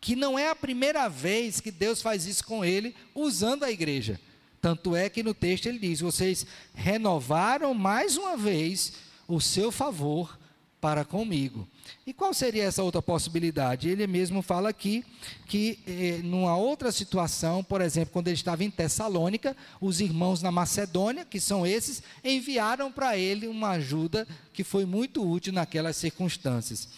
que 0.00 0.14
não 0.14 0.38
é 0.38 0.48
a 0.48 0.56
primeira 0.56 1.08
vez 1.08 1.60
que 1.60 1.70
Deus 1.70 2.00
faz 2.00 2.26
isso 2.26 2.44
com 2.44 2.64
ele 2.64 2.94
usando 3.14 3.64
a 3.64 3.70
igreja. 3.70 4.20
Tanto 4.60 4.94
é 4.96 5.08
que 5.08 5.22
no 5.22 5.34
texto 5.34 5.66
ele 5.66 5.78
diz: 5.78 6.00
"Vocês 6.00 6.46
renovaram 6.74 7.74
mais 7.74 8.16
uma 8.16 8.36
vez 8.36 8.92
o 9.26 9.40
seu 9.40 9.70
favor 9.70 10.38
para 10.80 11.04
comigo". 11.04 11.66
E 12.06 12.12
qual 12.12 12.32
seria 12.34 12.64
essa 12.64 12.82
outra 12.82 13.00
possibilidade? 13.00 13.88
Ele 13.88 14.06
mesmo 14.06 14.42
fala 14.42 14.68
aqui 14.68 15.04
que, 15.46 15.78
eh, 15.86 16.20
numa 16.22 16.56
outra 16.56 16.90
situação, 16.90 17.62
por 17.62 17.80
exemplo, 17.80 18.12
quando 18.12 18.28
ele 18.28 18.34
estava 18.34 18.64
em 18.64 18.70
Tessalônica, 18.70 19.56
os 19.80 20.00
irmãos 20.00 20.42
na 20.42 20.50
Macedônia, 20.50 21.24
que 21.24 21.40
são 21.40 21.66
esses, 21.66 22.02
enviaram 22.24 22.90
para 22.90 23.16
ele 23.16 23.46
uma 23.46 23.70
ajuda 23.70 24.26
que 24.52 24.64
foi 24.64 24.84
muito 24.84 25.28
útil 25.28 25.52
naquelas 25.52 25.96
circunstâncias. 25.96 26.88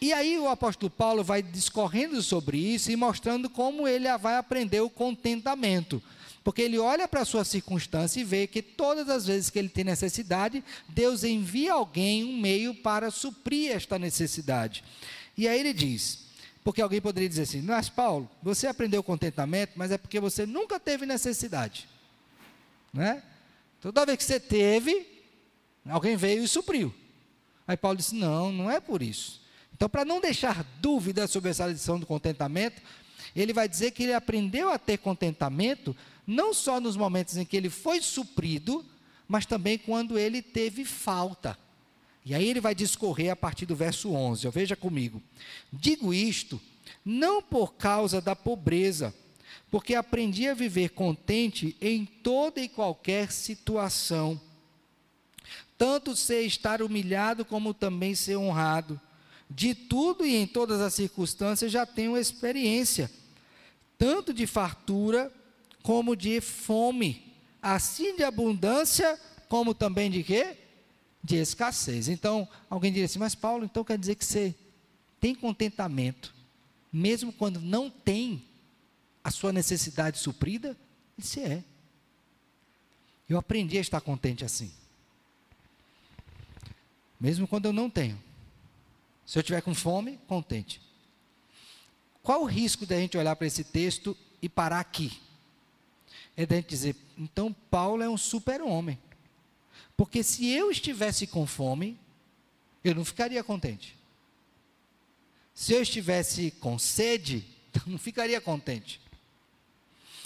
E 0.00 0.12
aí 0.12 0.38
o 0.38 0.48
apóstolo 0.48 0.90
Paulo 0.90 1.24
vai 1.24 1.42
discorrendo 1.42 2.22
sobre 2.22 2.58
isso 2.58 2.90
e 2.90 2.96
mostrando 2.96 3.48
como 3.48 3.88
ele 3.88 4.06
vai 4.18 4.36
aprender 4.36 4.80
o 4.80 4.90
contentamento. 4.90 6.02
Porque 6.44 6.62
ele 6.62 6.78
olha 6.78 7.08
para 7.08 7.22
a 7.22 7.24
sua 7.24 7.44
circunstância 7.44 8.20
e 8.20 8.24
vê 8.24 8.46
que 8.46 8.62
todas 8.62 9.08
as 9.08 9.26
vezes 9.26 9.50
que 9.50 9.58
ele 9.58 9.68
tem 9.68 9.82
necessidade, 9.82 10.62
Deus 10.88 11.24
envia 11.24 11.72
alguém, 11.72 12.24
um 12.24 12.38
meio 12.38 12.74
para 12.74 13.10
suprir 13.10 13.72
esta 13.72 13.98
necessidade. 13.98 14.84
E 15.36 15.48
aí 15.48 15.58
ele 15.58 15.72
diz, 15.72 16.26
porque 16.62 16.80
alguém 16.80 17.00
poderia 17.00 17.28
dizer 17.28 17.42
assim, 17.42 17.62
mas 17.62 17.88
Paulo, 17.88 18.30
você 18.42 18.66
aprendeu 18.66 19.02
contentamento, 19.02 19.72
mas 19.76 19.90
é 19.90 19.98
porque 19.98 20.20
você 20.20 20.46
nunca 20.46 20.78
teve 20.78 21.04
necessidade. 21.04 21.88
Né? 22.92 23.22
Toda 23.80 24.06
vez 24.06 24.18
que 24.18 24.24
você 24.24 24.38
teve, 24.38 25.06
alguém 25.84 26.16
veio 26.16 26.44
e 26.44 26.48
supriu. 26.48 26.94
Aí 27.66 27.76
Paulo 27.76 27.96
disse, 27.96 28.14
não, 28.14 28.52
não 28.52 28.70
é 28.70 28.78
por 28.78 29.02
isso. 29.02 29.45
Então, 29.76 29.90
para 29.90 30.06
não 30.06 30.22
deixar 30.22 30.64
dúvida 30.80 31.26
sobre 31.26 31.50
essa 31.50 31.66
lição 31.66 32.00
do 32.00 32.06
contentamento, 32.06 32.80
ele 33.34 33.52
vai 33.52 33.68
dizer 33.68 33.90
que 33.90 34.04
ele 34.04 34.14
aprendeu 34.14 34.72
a 34.72 34.78
ter 34.78 34.96
contentamento 34.96 35.94
não 36.26 36.54
só 36.54 36.80
nos 36.80 36.96
momentos 36.96 37.36
em 37.36 37.44
que 37.44 37.58
ele 37.58 37.68
foi 37.68 38.00
suprido, 38.00 38.82
mas 39.28 39.44
também 39.44 39.76
quando 39.76 40.18
ele 40.18 40.40
teve 40.40 40.82
falta. 40.82 41.58
E 42.24 42.34
aí 42.34 42.48
ele 42.48 42.58
vai 42.58 42.74
discorrer 42.74 43.30
a 43.30 43.36
partir 43.36 43.66
do 43.66 43.76
verso 43.76 44.12
11. 44.12 44.48
Veja 44.48 44.74
comigo. 44.74 45.22
Digo 45.70 46.14
isto 46.14 46.58
não 47.04 47.42
por 47.42 47.74
causa 47.74 48.18
da 48.18 48.34
pobreza, 48.34 49.14
porque 49.70 49.94
aprendi 49.94 50.48
a 50.48 50.54
viver 50.54 50.88
contente 50.88 51.76
em 51.82 52.06
toda 52.06 52.62
e 52.62 52.68
qualquer 52.68 53.30
situação. 53.30 54.40
Tanto 55.76 56.16
ser 56.16 56.40
estar 56.46 56.80
humilhado 56.80 57.44
como 57.44 57.74
também 57.74 58.14
ser 58.14 58.36
honrado 58.36 58.98
de 59.48 59.74
tudo 59.74 60.26
e 60.26 60.34
em 60.34 60.46
todas 60.46 60.80
as 60.80 60.94
circunstâncias 60.94 61.70
já 61.70 61.86
tenho 61.86 62.16
experiência, 62.16 63.10
tanto 63.96 64.34
de 64.34 64.46
fartura 64.46 65.32
como 65.82 66.16
de 66.16 66.40
fome, 66.40 67.34
assim 67.62 68.16
de 68.16 68.24
abundância 68.24 69.18
como 69.48 69.74
também 69.74 70.10
de 70.10 70.22
quê? 70.22 70.56
De 71.22 71.36
escassez. 71.36 72.08
Então, 72.08 72.48
alguém 72.68 72.92
diria 72.92 73.06
assim, 73.06 73.18
mas 73.18 73.34
Paulo, 73.34 73.64
então 73.64 73.84
quer 73.84 73.98
dizer 73.98 74.16
que 74.16 74.24
você 74.24 74.54
tem 75.20 75.34
contentamento, 75.34 76.34
mesmo 76.92 77.32
quando 77.32 77.60
não 77.60 77.88
tem 77.88 78.44
a 79.22 79.30
sua 79.30 79.52
necessidade 79.52 80.18
suprida? 80.18 80.76
Isso 81.16 81.40
é. 81.40 81.62
Eu 83.28 83.38
aprendi 83.38 83.78
a 83.78 83.80
estar 83.80 84.00
contente 84.00 84.44
assim. 84.44 84.72
Mesmo 87.18 87.48
quando 87.48 87.66
eu 87.66 87.72
não 87.72 87.90
tenho. 87.90 88.25
Se 89.26 89.38
eu 89.38 89.42
tiver 89.42 89.60
com 89.60 89.74
fome, 89.74 90.18
contente. 90.28 90.80
Qual 92.22 92.42
o 92.42 92.46
risco 92.46 92.86
da 92.86 92.96
gente 92.96 93.18
olhar 93.18 93.34
para 93.34 93.46
esse 93.46 93.64
texto 93.64 94.16
e 94.40 94.48
parar 94.48 94.80
aqui? 94.80 95.20
É 96.36 96.46
da 96.46 96.56
gente 96.56 96.68
dizer, 96.68 96.96
então 97.18 97.52
Paulo 97.52 98.02
é 98.02 98.08
um 98.08 98.16
super-homem. 98.16 98.98
Porque 99.96 100.22
se 100.22 100.48
eu 100.48 100.70
estivesse 100.70 101.26
com 101.26 101.46
fome, 101.46 101.98
eu 102.84 102.94
não 102.94 103.04
ficaria 103.04 103.42
contente. 103.42 103.96
Se 105.54 105.72
eu 105.72 105.82
estivesse 105.82 106.50
com 106.52 106.78
sede, 106.78 107.44
não 107.86 107.98
ficaria 107.98 108.40
contente. 108.40 109.00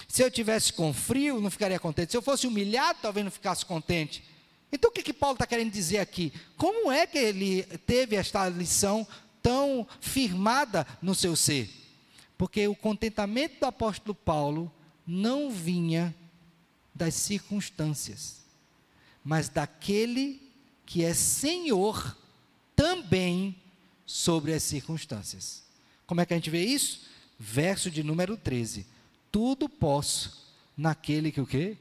Se 0.09 0.23
eu 0.23 0.31
tivesse 0.31 0.73
com 0.73 0.93
frio, 0.93 1.41
não 1.41 1.51
ficaria 1.51 1.79
contente. 1.79 2.11
Se 2.11 2.17
eu 2.17 2.23
fosse 2.23 2.47
humilhado, 2.47 2.99
talvez 3.01 3.25
não 3.25 3.31
ficasse 3.31 3.65
contente. 3.65 4.25
Então 4.73 4.91
o 4.91 4.93
que, 4.93 5.03
que 5.03 5.13
Paulo 5.13 5.35
está 5.35 5.47
querendo 5.47 5.73
dizer 5.73 5.99
aqui? 5.99 6.33
Como 6.57 6.91
é 6.91 7.07
que 7.07 7.19
ele 7.19 7.63
teve 7.87 8.17
esta 8.17 8.49
lição 8.49 9.07
tão 9.43 9.87
firmada 10.01 10.87
no 11.03 11.15
seu 11.15 11.35
ser? 11.35 11.69
Porque 12.39 12.67
o 12.69 12.75
contentamento 12.75 13.61
do 13.61 13.67
apóstolo 13.67 14.15
Paulo 14.15 14.73
não 15.07 15.51
vinha 15.51 16.15
das 16.95 17.15
circunstâncias, 17.15 18.45
mas 19.25 19.49
daquele 19.49 20.41
que 20.87 21.05
é 21.05 21.15
Senhor 21.15 22.17
também 22.75 23.57
sobre 24.07 24.53
as 24.53 24.63
circunstâncias. 24.63 25.63
Como 26.07 26.21
é 26.21 26.27
que 26.27 26.33
a 26.33 26.37
gente 26.37 26.51
vê 26.51 26.65
isso? 26.65 27.03
Verso 27.39 27.91
de 27.91 28.03
número 28.03 28.37
13. 28.37 28.87
Tudo 29.31 29.69
posso 29.69 30.53
naquele 30.77 31.31
que 31.31 31.41
o 31.41 31.47
quê? 31.47 31.77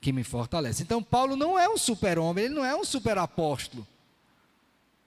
Que 0.00 0.12
me 0.12 0.22
fortalece. 0.22 0.82
Então, 0.82 1.02
Paulo 1.02 1.36
não 1.36 1.58
é 1.58 1.68
um 1.68 1.76
super-homem, 1.76 2.46
ele 2.46 2.54
não 2.54 2.64
é 2.64 2.76
um 2.76 2.84
super-apóstolo. 2.84 3.86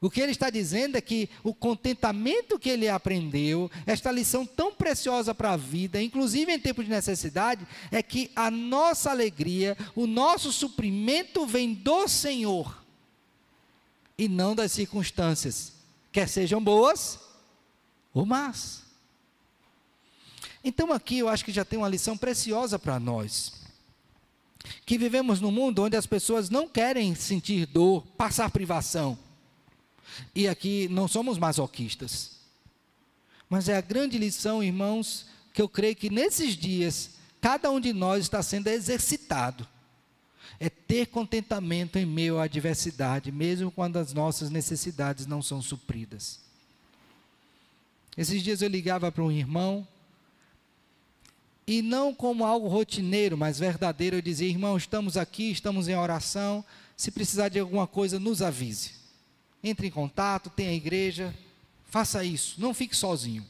O 0.02 0.10
que 0.10 0.20
ele 0.20 0.32
está 0.32 0.50
dizendo 0.50 0.96
é 0.98 1.02
que 1.02 1.30
o 1.44 1.54
contentamento 1.54 2.58
que 2.58 2.70
ele 2.70 2.90
aprendeu, 2.90 3.70
esta 3.86 4.12
lição 4.12 4.48
tão 4.48 4.74
preciosa 4.74 5.34
para 5.34 5.52
a 5.52 5.58
vida, 5.58 6.02
inclusive 6.02 6.52
em 6.52 6.60
tempo 6.60 6.84
de 6.84 6.90
necessidade, 6.90 7.68
é 7.92 8.02
que 8.02 8.32
a 8.36 8.50
nossa 8.50 9.12
alegria, 9.12 9.78
o 9.96 10.08
nosso 10.08 10.52
suprimento 10.52 11.46
vem 11.46 11.76
do 11.76 12.08
Senhor 12.08 12.84
e 14.18 14.28
não 14.28 14.56
das 14.56 14.72
circunstâncias, 14.72 15.74
quer 16.12 16.28
sejam 16.28 16.64
boas 16.64 17.20
ou 18.12 18.26
más. 18.26 18.82
Então 20.64 20.92
aqui 20.92 21.20
eu 21.20 21.30
acho 21.30 21.46
que 21.46 21.52
já 21.52 21.64
tem 21.64 21.78
uma 21.78 21.90
lição 21.90 22.18
preciosa 22.18 22.80
para 22.80 23.00
nós 23.00 23.61
que 24.86 24.98
vivemos 24.98 25.40
num 25.40 25.52
mundo 25.52 25.84
onde 25.84 25.96
as 25.96 26.06
pessoas 26.06 26.50
não 26.50 26.68
querem 26.68 27.16
sentir 27.16 27.66
dor, 27.66 28.06
passar 28.18 28.50
privação. 28.50 29.18
E 30.36 30.48
aqui 30.48 30.88
não 30.90 31.08
somos 31.08 31.38
masoquistas. 31.38 32.32
Mas 33.50 33.68
é 33.68 33.76
a 33.76 33.82
grande 33.82 34.18
lição, 34.18 34.64
irmãos, 34.64 35.26
que 35.54 35.62
eu 35.62 35.68
creio 35.68 35.96
que 35.96 36.10
nesses 36.10 36.56
dias, 36.56 37.12
cada 37.40 37.70
um 37.70 37.80
de 37.80 37.92
nós 37.94 38.24
está 38.24 38.42
sendo 38.42 38.68
exercitado. 38.68 39.68
É 40.60 40.70
ter 40.70 41.08
contentamento 41.08 41.98
em 41.98 42.06
meio 42.06 42.38
à 42.38 42.44
adversidade, 42.44 43.32
mesmo 43.32 43.72
quando 43.72 43.98
as 43.98 44.14
nossas 44.14 44.50
necessidades 44.50 45.26
não 45.26 45.42
são 45.42 45.62
supridas. 45.62 46.40
Esses 48.16 48.44
dias 48.44 48.62
eu 48.62 48.70
ligava 48.70 49.12
para 49.12 49.24
um 49.24 49.32
irmão 49.32 49.88
e 51.66 51.82
não 51.82 52.14
como 52.14 52.46
algo 52.46 52.68
rotineiro, 52.68 53.38
mas 53.38 53.60
verdadeiro, 53.60 54.18
eu 54.18 54.22
dizia, 54.22 54.48
irmão, 54.48 54.76
estamos 54.76 55.16
aqui, 55.18 55.52
estamos 55.52 55.88
em 55.88 55.96
oração, 55.96 56.64
se 56.98 57.12
precisar 57.12 57.50
de 57.50 57.60
alguma 57.60 57.88
coisa, 57.88 58.20
nos 58.20 58.42
avise. 58.42 58.94
Entre 59.64 59.88
em 59.88 59.92
contato, 59.92 60.50
tenha 60.50 60.72
a 60.72 60.74
igreja, 60.74 61.36
faça 61.86 62.24
isso, 62.24 62.60
não 62.60 62.74
fique 62.74 62.96
sozinho. 62.96 63.46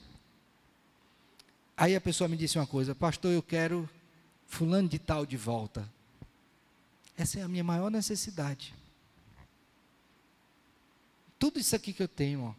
Aí 1.75 1.95
a 1.95 2.01
pessoa 2.01 2.27
me 2.27 2.37
disse 2.37 2.59
uma 2.59 2.67
coisa, 2.67 2.93
pastor, 2.93 3.31
eu 3.31 3.41
quero 3.41 3.89
fulano 4.45 4.87
de 4.87 4.99
tal 4.99 5.25
de 5.25 5.37
volta. 5.37 5.89
Essa 7.17 7.39
é 7.39 7.43
a 7.43 7.47
minha 7.47 7.63
maior 7.63 7.89
necessidade. 7.89 8.73
Tudo 11.39 11.59
isso 11.59 11.75
aqui 11.75 11.91
que 11.91 12.03
eu 12.03 12.07
tenho, 12.07 12.43
ó, 12.43 12.53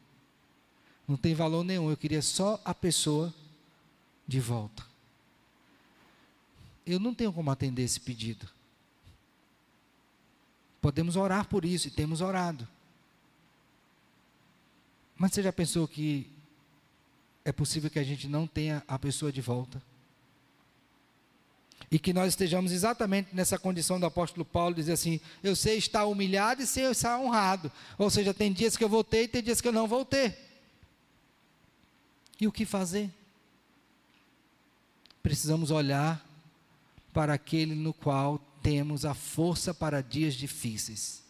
não 1.06 1.16
tem 1.16 1.34
valor 1.34 1.62
nenhum. 1.62 1.90
Eu 1.90 1.96
queria 1.96 2.22
só 2.22 2.60
a 2.64 2.74
pessoa 2.74 3.32
de 4.26 4.40
volta. 4.40 4.91
Eu 6.86 6.98
não 6.98 7.14
tenho 7.14 7.32
como 7.32 7.50
atender 7.50 7.82
esse 7.82 8.00
pedido. 8.00 8.48
Podemos 10.80 11.14
orar 11.14 11.46
por 11.46 11.64
isso 11.64 11.88
e 11.88 11.90
temos 11.90 12.20
orado. 12.20 12.66
Mas 15.16 15.32
você 15.32 15.42
já 15.42 15.52
pensou 15.52 15.86
que 15.86 16.28
é 17.44 17.52
possível 17.52 17.88
que 17.88 17.98
a 17.98 18.04
gente 18.04 18.26
não 18.26 18.46
tenha 18.46 18.82
a 18.88 18.98
pessoa 18.98 19.30
de 19.30 19.40
volta? 19.40 19.80
E 21.90 21.98
que 21.98 22.12
nós 22.12 22.28
estejamos 22.28 22.72
exatamente 22.72 23.28
nessa 23.32 23.58
condição 23.58 24.00
do 24.00 24.06
apóstolo 24.06 24.44
Paulo, 24.44 24.74
dizer 24.74 24.92
assim: 24.92 25.20
eu 25.42 25.54
sei 25.54 25.76
estar 25.76 26.06
humilhado 26.06 26.62
e 26.62 26.66
sei 26.66 26.90
estar 26.90 27.18
honrado. 27.20 27.70
Ou 27.98 28.10
seja, 28.10 28.34
tem 28.34 28.52
dias 28.52 28.76
que 28.76 28.82
eu 28.82 28.88
vou 28.88 29.04
ter 29.04 29.24
e 29.24 29.28
tem 29.28 29.42
dias 29.42 29.60
que 29.60 29.68
eu 29.68 29.72
não 29.72 29.86
vou 29.86 30.04
ter. 30.04 30.36
E 32.40 32.48
o 32.48 32.52
que 32.52 32.64
fazer? 32.64 33.08
Precisamos 35.22 35.70
olhar 35.70 36.31
para 37.12 37.34
aquele 37.34 37.74
no 37.74 37.92
qual 37.92 38.38
temos 38.62 39.04
a 39.04 39.14
força 39.14 39.74
para 39.74 40.02
dias 40.02 40.34
difíceis, 40.34 41.22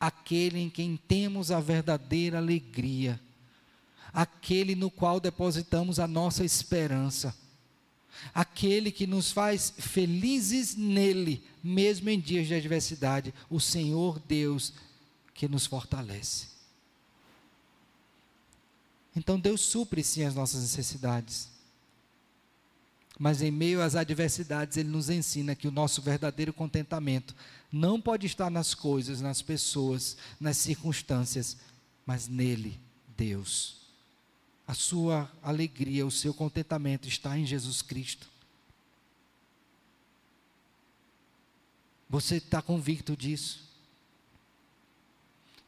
aquele 0.00 0.58
em 0.58 0.70
quem 0.70 0.96
temos 0.96 1.50
a 1.50 1.60
verdadeira 1.60 2.38
alegria, 2.38 3.20
aquele 4.12 4.74
no 4.74 4.90
qual 4.90 5.20
depositamos 5.20 6.00
a 6.00 6.06
nossa 6.06 6.44
esperança, 6.44 7.36
aquele 8.34 8.90
que 8.90 9.06
nos 9.06 9.30
faz 9.30 9.72
felizes 9.78 10.74
nele, 10.74 11.44
mesmo 11.62 12.08
em 12.08 12.18
dias 12.18 12.46
de 12.46 12.54
adversidade, 12.54 13.34
o 13.50 13.60
Senhor 13.60 14.18
Deus 14.20 14.72
que 15.34 15.46
nos 15.46 15.66
fortalece. 15.66 16.48
Então 19.14 19.38
Deus 19.38 19.60
supre 19.60 20.02
sim 20.02 20.24
as 20.24 20.34
nossas 20.34 20.62
necessidades. 20.62 21.57
Mas 23.18 23.42
em 23.42 23.50
meio 23.50 23.82
às 23.82 23.96
adversidades, 23.96 24.76
Ele 24.76 24.88
nos 24.88 25.10
ensina 25.10 25.54
que 25.54 25.66
o 25.66 25.72
nosso 25.72 26.00
verdadeiro 26.00 26.52
contentamento 26.52 27.34
não 27.70 28.00
pode 28.00 28.26
estar 28.26 28.48
nas 28.48 28.74
coisas, 28.74 29.20
nas 29.20 29.42
pessoas, 29.42 30.16
nas 30.40 30.56
circunstâncias, 30.56 31.56
mas 32.06 32.28
nele, 32.28 32.78
Deus. 33.16 33.78
A 34.66 34.74
sua 34.74 35.30
alegria, 35.42 36.06
o 36.06 36.10
seu 36.10 36.32
contentamento 36.32 37.08
está 37.08 37.36
em 37.36 37.44
Jesus 37.44 37.82
Cristo. 37.82 38.28
Você 42.08 42.36
está 42.36 42.62
convicto 42.62 43.16
disso? 43.16 43.67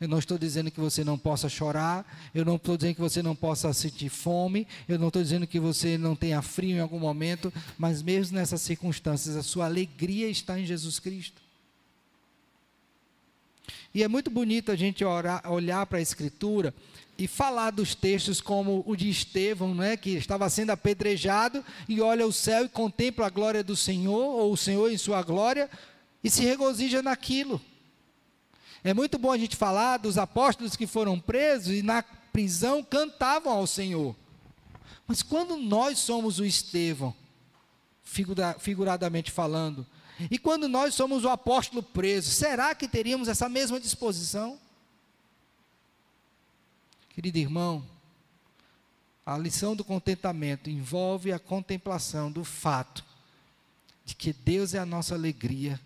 Eu 0.01 0.09
não 0.09 0.19
estou 0.19 0.39
dizendo 0.39 0.71
que 0.71 0.81
você 0.81 1.05
não 1.05 1.19
possa 1.19 1.47
chorar, 1.47 2.31
eu 2.35 2.43
não 2.43 2.57
estou 2.57 2.75
dizendo 2.75 2.95
que 2.95 3.01
você 3.03 3.23
não 3.23 3.37
possa 3.37 3.71
sentir 3.75 4.09
fome, 4.09 4.67
eu 4.89 4.99
não 4.99 5.09
estou 5.09 5.23
dizendo 5.23 5.47
que 5.47 5.61
você 5.61 5.99
não 5.99 6.17
tenha 6.17 6.41
frio 6.41 6.77
em 6.77 6.81
algum 6.81 6.99
momento, 6.99 7.53
mas 7.77 8.01
mesmo 8.01 8.39
nessas 8.39 8.63
circunstâncias, 8.63 9.37
a 9.37 9.43
sua 9.43 9.67
alegria 9.67 10.29
está 10.31 10.59
em 10.59 10.65
Jesus 10.65 10.99
Cristo. 10.99 11.43
E 13.95 14.03
é 14.03 14.09
muito 14.09 14.31
bonito 14.31 14.73
a 14.73 14.77
gente 14.77 15.05
orar, 15.05 15.43
olhar 15.53 15.85
para 15.85 15.99
a 15.99 16.03
Escritura 16.03 16.73
e 17.19 17.27
falar 17.27 17.71
dos 17.71 17.95
textos 17.95 18.41
como 18.41 18.83
o 18.87 18.97
de 18.97 19.11
Estevão, 19.11 19.75
né, 19.75 19.99
que 19.99 20.11
estava 20.11 20.49
sendo 20.49 20.71
apedrejado 20.71 21.63
e 21.87 22.01
olha 22.01 22.27
o 22.27 22.33
céu 22.33 22.65
e 22.65 22.69
contempla 22.71 23.27
a 23.27 23.31
glória 23.31 23.63
do 23.63 23.77
Senhor, 23.77 24.41
ou 24.41 24.53
o 24.53 24.57
Senhor 24.57 24.91
em 24.91 24.97
sua 24.97 25.23
glória, 25.23 25.69
e 26.25 26.31
se 26.31 26.43
regozija 26.43 27.03
naquilo. 27.03 27.61
É 28.83 28.95
muito 28.95 29.19
bom 29.19 29.31
a 29.31 29.39
gente 29.39 29.57
falar 29.57 29.99
dos 29.99 30.17
apóstolos 30.17 30.75
que 30.75 30.87
foram 30.87 31.21
presos 31.21 31.75
e 31.75 31.83
na 31.83 32.03
prisão 32.03 32.83
cantavam 32.83 33.53
ao 33.53 33.67
Senhor. 33.67 34.17
Mas 35.07 35.23
quando 35.23 35.57
nós 35.57 35.99
somos 35.99 36.39
o 36.39 36.45
Estevão, 36.45 37.15
figura, 38.03 38.57
figuradamente 38.59 39.31
falando, 39.31 39.87
e 40.31 40.39
quando 40.39 40.69
nós 40.69 40.95
somos 40.95 41.25
o 41.25 41.29
apóstolo 41.29 41.83
preso, 41.83 42.31
será 42.31 42.75
que 42.75 42.89
teríamos 42.89 43.29
essa 43.29 43.49
mesma 43.49 43.81
disposição? 43.81 44.59
Querido 47.11 47.39
irmão, 47.39 47.85
a 49.25 49.37
lição 49.37 49.77
do 49.77 49.85
contentamento 49.85 50.71
envolve 50.71 51.33
a 51.33 51.39
contemplação 51.39 52.33
do 52.33 52.45
fato 52.45 53.05
de 54.05 54.15
que 54.15 54.33
Deus 54.33 54.75
é 54.75 54.79
a 54.79 54.87
nossa 54.87 55.15
alegria 55.15 55.79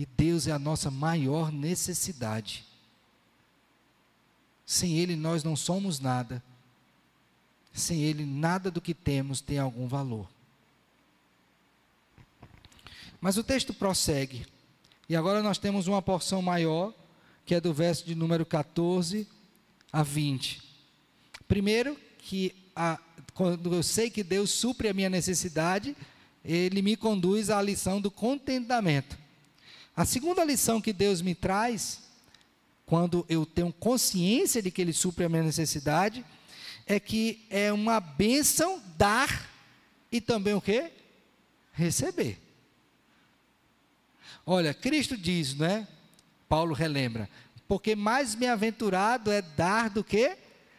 e 0.00 0.06
Deus 0.06 0.46
é 0.46 0.50
a 0.50 0.58
nossa 0.58 0.90
maior 0.90 1.52
necessidade. 1.52 2.64
Sem 4.64 4.98
Ele 4.98 5.14
nós 5.14 5.44
não 5.44 5.54
somos 5.54 6.00
nada. 6.00 6.42
Sem 7.74 8.00
Ele 8.00 8.24
nada 8.24 8.70
do 8.70 8.80
que 8.80 8.94
temos 8.94 9.42
tem 9.42 9.58
algum 9.58 9.86
valor. 9.86 10.26
Mas 13.20 13.36
o 13.36 13.44
texto 13.44 13.74
prossegue. 13.74 14.46
E 15.06 15.14
agora 15.14 15.42
nós 15.42 15.58
temos 15.58 15.86
uma 15.86 16.00
porção 16.00 16.40
maior, 16.40 16.94
que 17.44 17.54
é 17.54 17.60
do 17.60 17.74
verso 17.74 18.06
de 18.06 18.14
número 18.14 18.46
14 18.46 19.28
a 19.92 20.02
20. 20.02 20.62
Primeiro, 21.46 21.94
que 22.20 22.54
a, 22.74 22.98
quando 23.34 23.74
eu 23.74 23.82
sei 23.82 24.08
que 24.08 24.24
Deus 24.24 24.50
supre 24.50 24.88
a 24.88 24.94
minha 24.94 25.10
necessidade, 25.10 25.94
Ele 26.42 26.80
me 26.80 26.96
conduz 26.96 27.50
à 27.50 27.60
lição 27.60 28.00
do 28.00 28.10
contentamento. 28.10 29.20
A 29.96 30.04
segunda 30.04 30.44
lição 30.44 30.80
que 30.80 30.92
Deus 30.92 31.20
me 31.20 31.34
traz, 31.34 32.00
quando 32.86 33.24
eu 33.28 33.44
tenho 33.44 33.72
consciência 33.72 34.62
de 34.62 34.70
que 34.70 34.80
Ele 34.80 34.92
supre 34.92 35.24
a 35.24 35.28
minha 35.28 35.42
necessidade, 35.42 36.24
é 36.86 36.98
que 36.98 37.46
é 37.50 37.72
uma 37.72 38.00
bênção 38.00 38.82
dar 38.96 39.48
e 40.10 40.20
também 40.20 40.54
o 40.54 40.60
quê? 40.60 40.90
Receber. 41.72 42.38
Olha, 44.44 44.74
Cristo 44.74 45.16
diz, 45.16 45.54
não 45.54 45.66
é? 45.66 45.86
Paulo 46.48 46.74
relembra, 46.74 47.28
porque 47.68 47.94
mais 47.94 48.34
bem-aventurado 48.34 49.30
é 49.30 49.40
dar 49.40 49.88
do 49.88 50.02
que 50.02 50.36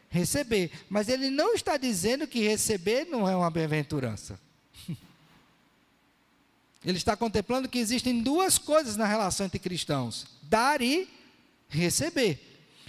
receber. 0.09 0.69
Mas 0.89 1.07
ele 1.07 1.29
não 1.29 1.53
está 1.53 1.77
dizendo 1.77 2.27
que 2.27 2.45
receber 2.45 3.05
não 3.05 3.27
é 3.27 3.35
uma 3.35 3.49
bem-aventurança. 3.49 4.37
Ele 6.83 6.97
está 6.97 7.15
contemplando 7.15 7.69
que 7.69 7.77
existem 7.77 8.21
duas 8.21 8.57
coisas 8.57 8.97
na 8.97 9.05
relação 9.05 9.45
entre 9.45 9.59
cristãos: 9.59 10.25
dar 10.43 10.81
e 10.81 11.07
receber. 11.69 12.47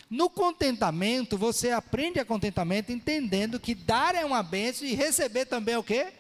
No 0.09 0.28
contentamento, 0.28 1.38
você 1.38 1.70
aprende 1.70 2.18
a 2.18 2.24
contentamento 2.24 2.92
entendendo 2.92 3.59
que 3.59 3.74
dar 3.74 4.14
é 4.14 4.24
uma 4.24 4.42
bênção 4.42 4.87
e 4.87 4.94
receber 4.94 5.46
também 5.46 5.74
é 5.74 5.78
o 5.78 5.83
quê? 5.83 6.12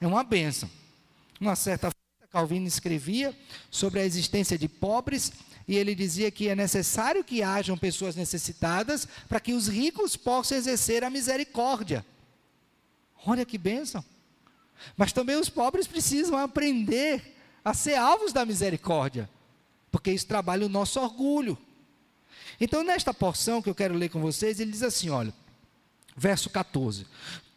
É 0.00 0.06
uma 0.06 0.24
bênção. 0.24 0.68
Uma 1.40 1.54
certa 1.54 1.90
feita, 1.90 2.32
Calvino 2.32 2.66
escrevia 2.66 3.36
sobre 3.70 4.00
a 4.00 4.04
existência 4.04 4.58
de 4.58 4.68
pobres 4.68 5.32
e 5.68 5.76
ele 5.76 5.94
dizia 5.94 6.30
que 6.30 6.48
é 6.48 6.56
necessário 6.56 7.22
que 7.22 7.42
hajam 7.42 7.78
pessoas 7.78 8.16
necessitadas 8.16 9.06
para 9.28 9.38
que 9.38 9.52
os 9.52 9.68
ricos 9.68 10.16
possam 10.16 10.58
exercer 10.58 11.04
a 11.04 11.10
misericórdia. 11.10 12.04
Olha 13.24 13.44
que 13.44 13.56
bênção. 13.56 14.04
Mas 14.96 15.12
também 15.12 15.36
os 15.36 15.48
pobres 15.48 15.86
precisam 15.86 16.36
aprender 16.36 17.36
a 17.64 17.74
ser 17.74 17.94
alvos 17.94 18.32
da 18.32 18.44
misericórdia, 18.44 19.28
porque 19.90 20.10
isso 20.10 20.26
trabalha 20.26 20.66
o 20.66 20.68
nosso 20.68 21.00
orgulho. 21.00 21.56
Então, 22.60 22.84
nesta 22.84 23.12
porção 23.14 23.62
que 23.62 23.70
eu 23.70 23.74
quero 23.74 23.94
ler 23.94 24.08
com 24.08 24.20
vocês, 24.20 24.60
ele 24.60 24.70
diz 24.70 24.82
assim: 24.82 25.10
olha, 25.10 25.32
verso 26.16 26.50
14: 26.50 27.06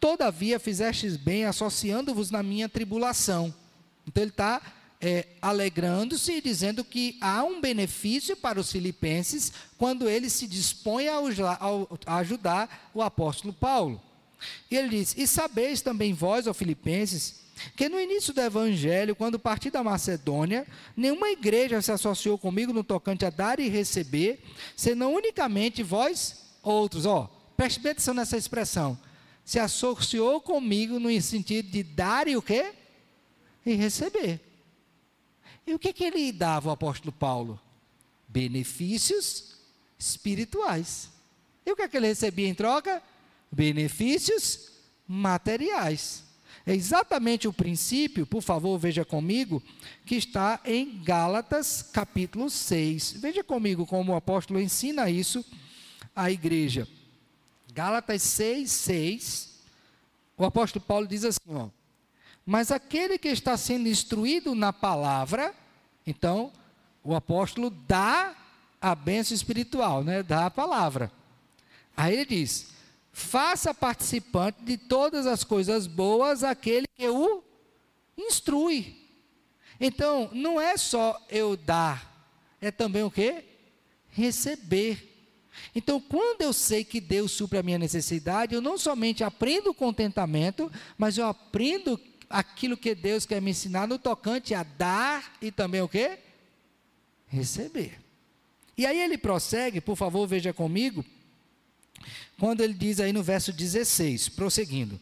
Todavia 0.00 0.58
fizestes 0.58 1.16
bem 1.16 1.44
associando-vos 1.44 2.30
na 2.30 2.42
minha 2.42 2.68
tribulação. 2.68 3.54
Então, 4.06 4.22
ele 4.22 4.30
está 4.30 4.60
é, 5.00 5.26
alegrando-se 5.42 6.32
e 6.32 6.40
dizendo 6.40 6.84
que 6.84 7.16
há 7.20 7.44
um 7.44 7.60
benefício 7.60 8.36
para 8.36 8.58
os 8.60 8.70
filipenses 8.70 9.52
quando 9.76 10.08
ele 10.08 10.30
se 10.30 10.46
dispõe 10.46 11.08
a, 11.08 11.18
a 12.06 12.16
ajudar 12.16 12.90
o 12.94 13.02
apóstolo 13.02 13.52
Paulo. 13.52 14.00
E 14.70 14.76
ele 14.76 14.88
diz: 14.88 15.14
E 15.16 15.26
sabeis 15.26 15.80
também 15.80 16.12
vós, 16.12 16.46
ó 16.46 16.54
Filipenses, 16.54 17.46
que 17.74 17.88
no 17.88 17.98
início 17.98 18.34
do 18.34 18.40
evangelho, 18.40 19.16
quando 19.16 19.38
parti 19.38 19.70
da 19.70 19.82
Macedônia, 19.82 20.66
nenhuma 20.96 21.30
igreja 21.30 21.80
se 21.80 21.90
associou 21.90 22.38
comigo 22.38 22.72
no 22.72 22.84
tocante 22.84 23.24
a 23.24 23.30
dar 23.30 23.58
e 23.58 23.68
receber, 23.68 24.42
senão 24.76 25.14
unicamente 25.14 25.82
vós 25.82 26.44
outros. 26.62 27.06
Ó, 27.06 27.30
preste 27.56 27.80
bem 27.80 27.92
atenção 27.92 28.14
nessa 28.14 28.36
expressão. 28.36 28.98
Se 29.44 29.58
associou 29.58 30.40
comigo 30.40 30.98
no 30.98 31.20
sentido 31.22 31.70
de 31.70 31.82
dar 31.82 32.28
e 32.28 32.36
o 32.36 32.42
quê? 32.42 32.72
E 33.64 33.74
receber. 33.74 34.40
E 35.66 35.72
o 35.72 35.78
que, 35.78 35.92
que 35.92 36.04
ele 36.04 36.30
dava, 36.32 36.68
o 36.68 36.72
apóstolo 36.72 37.12
Paulo? 37.12 37.60
Benefícios 38.28 39.56
espirituais. 39.98 41.08
E 41.64 41.72
o 41.72 41.76
que, 41.76 41.82
é 41.82 41.88
que 41.88 41.96
ele 41.96 42.06
recebia 42.06 42.48
em 42.48 42.54
troca? 42.54 43.02
Benefícios 43.50 44.72
materiais. 45.06 46.24
é 46.66 46.74
exatamente 46.74 47.46
o 47.46 47.52
princípio, 47.52 48.26
por 48.26 48.42
favor, 48.42 48.76
veja 48.76 49.04
comigo, 49.04 49.62
que 50.04 50.16
está 50.16 50.60
em 50.64 51.00
Gálatas 51.02 51.82
capítulo 51.92 52.50
6. 52.50 53.12
Veja 53.20 53.44
comigo 53.44 53.86
como 53.86 54.12
o 54.12 54.16
apóstolo 54.16 54.60
ensina 54.60 55.08
isso 55.08 55.44
à 56.14 56.30
igreja. 56.30 56.88
Gálatas 57.72 58.22
6, 58.22 58.70
6. 58.70 59.58
O 60.36 60.44
apóstolo 60.44 60.84
Paulo 60.84 61.06
diz 61.06 61.24
assim: 61.24 61.40
ó, 61.50 61.68
Mas 62.44 62.72
aquele 62.72 63.16
que 63.16 63.28
está 63.28 63.56
sendo 63.56 63.88
instruído 63.88 64.54
na 64.54 64.72
palavra, 64.72 65.54
então, 66.06 66.52
o 67.04 67.14
apóstolo 67.14 67.70
dá 67.70 68.34
a 68.80 68.94
bênção 68.94 69.34
espiritual, 69.34 70.02
né? 70.02 70.22
dá 70.22 70.46
a 70.46 70.50
palavra. 70.50 71.12
Aí 71.96 72.14
ele 72.14 72.24
diz: 72.24 72.75
faça 73.16 73.72
participante 73.72 74.62
de 74.62 74.76
todas 74.76 75.26
as 75.26 75.42
coisas 75.42 75.86
boas 75.86 76.44
aquele 76.44 76.86
que 76.94 77.08
o 77.08 77.42
instrui. 78.14 78.94
Então, 79.80 80.28
não 80.34 80.60
é 80.60 80.76
só 80.76 81.18
eu 81.30 81.56
dar, 81.56 82.30
é 82.60 82.70
também 82.70 83.02
o 83.02 83.10
que? 83.10 83.42
Receber. 84.10 85.16
Então, 85.74 85.98
quando 85.98 86.42
eu 86.42 86.52
sei 86.52 86.84
que 86.84 87.00
Deus 87.00 87.32
supre 87.32 87.58
a 87.58 87.62
minha 87.62 87.78
necessidade, 87.78 88.54
eu 88.54 88.60
não 88.60 88.76
somente 88.76 89.24
aprendo 89.24 89.70
o 89.70 89.74
contentamento, 89.74 90.70
mas 90.98 91.16
eu 91.16 91.26
aprendo 91.26 91.98
aquilo 92.28 92.76
que 92.76 92.94
Deus 92.94 93.24
quer 93.24 93.40
me 93.40 93.52
ensinar 93.52 93.88
no 93.88 93.98
tocante 93.98 94.52
a 94.52 94.62
dar 94.62 95.38
e 95.40 95.50
também 95.50 95.80
o 95.80 95.88
que? 95.88 96.18
Receber. 97.28 97.98
E 98.76 98.84
aí 98.84 99.00
ele 99.00 99.16
prossegue, 99.16 99.80
por 99.80 99.96
favor, 99.96 100.26
veja 100.26 100.52
comigo, 100.52 101.02
quando 102.38 102.60
ele 102.60 102.74
diz 102.74 103.00
aí 103.00 103.12
no 103.12 103.22
verso 103.22 103.52
16, 103.52 104.28
prosseguindo: 104.30 105.00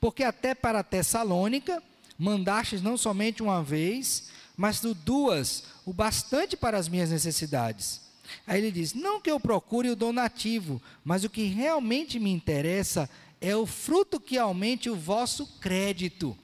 Porque 0.00 0.22
até 0.22 0.54
para 0.54 0.82
Tessalônica 0.82 1.82
mandastes 2.18 2.82
não 2.82 2.96
somente 2.96 3.42
uma 3.42 3.62
vez, 3.62 4.28
mas 4.56 4.80
duas, 4.80 5.64
o 5.86 5.92
bastante 5.92 6.56
para 6.56 6.78
as 6.78 6.88
minhas 6.88 7.10
necessidades. 7.10 8.00
Aí 8.46 8.60
ele 8.60 8.70
diz: 8.70 8.94
Não 8.94 9.20
que 9.20 9.30
eu 9.30 9.40
procure 9.40 9.90
o 9.90 9.96
donativo, 9.96 10.80
mas 11.04 11.24
o 11.24 11.30
que 11.30 11.44
realmente 11.44 12.18
me 12.20 12.30
interessa 12.30 13.08
é 13.40 13.56
o 13.56 13.66
fruto 13.66 14.20
que 14.20 14.36
aumente 14.36 14.90
o 14.90 14.96
vosso 14.96 15.46
crédito. 15.60 16.36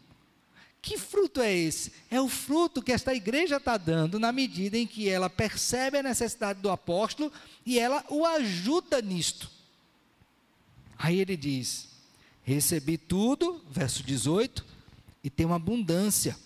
Que 0.80 0.96
fruto 0.96 1.40
é 1.40 1.52
esse? 1.52 1.92
É 2.10 2.20
o 2.20 2.28
fruto 2.28 2.80
que 2.80 2.92
esta 2.92 3.12
igreja 3.12 3.56
está 3.56 3.76
dando 3.76 4.20
na 4.20 4.30
medida 4.30 4.78
em 4.78 4.86
que 4.86 5.08
ela 5.08 5.28
percebe 5.28 5.98
a 5.98 6.02
necessidade 6.02 6.60
do 6.60 6.70
apóstolo 6.70 7.32
e 7.64 7.78
ela 7.78 8.04
o 8.08 8.24
ajuda 8.24 9.02
nisto. 9.02 9.50
Aí 10.98 11.20
ele 11.20 11.36
diz: 11.36 11.88
Recebi 12.42 12.96
tudo, 12.96 13.60
verso 13.70 14.02
18, 14.02 14.64
e 15.22 15.28
tenho 15.28 15.52
abundância, 15.52 16.36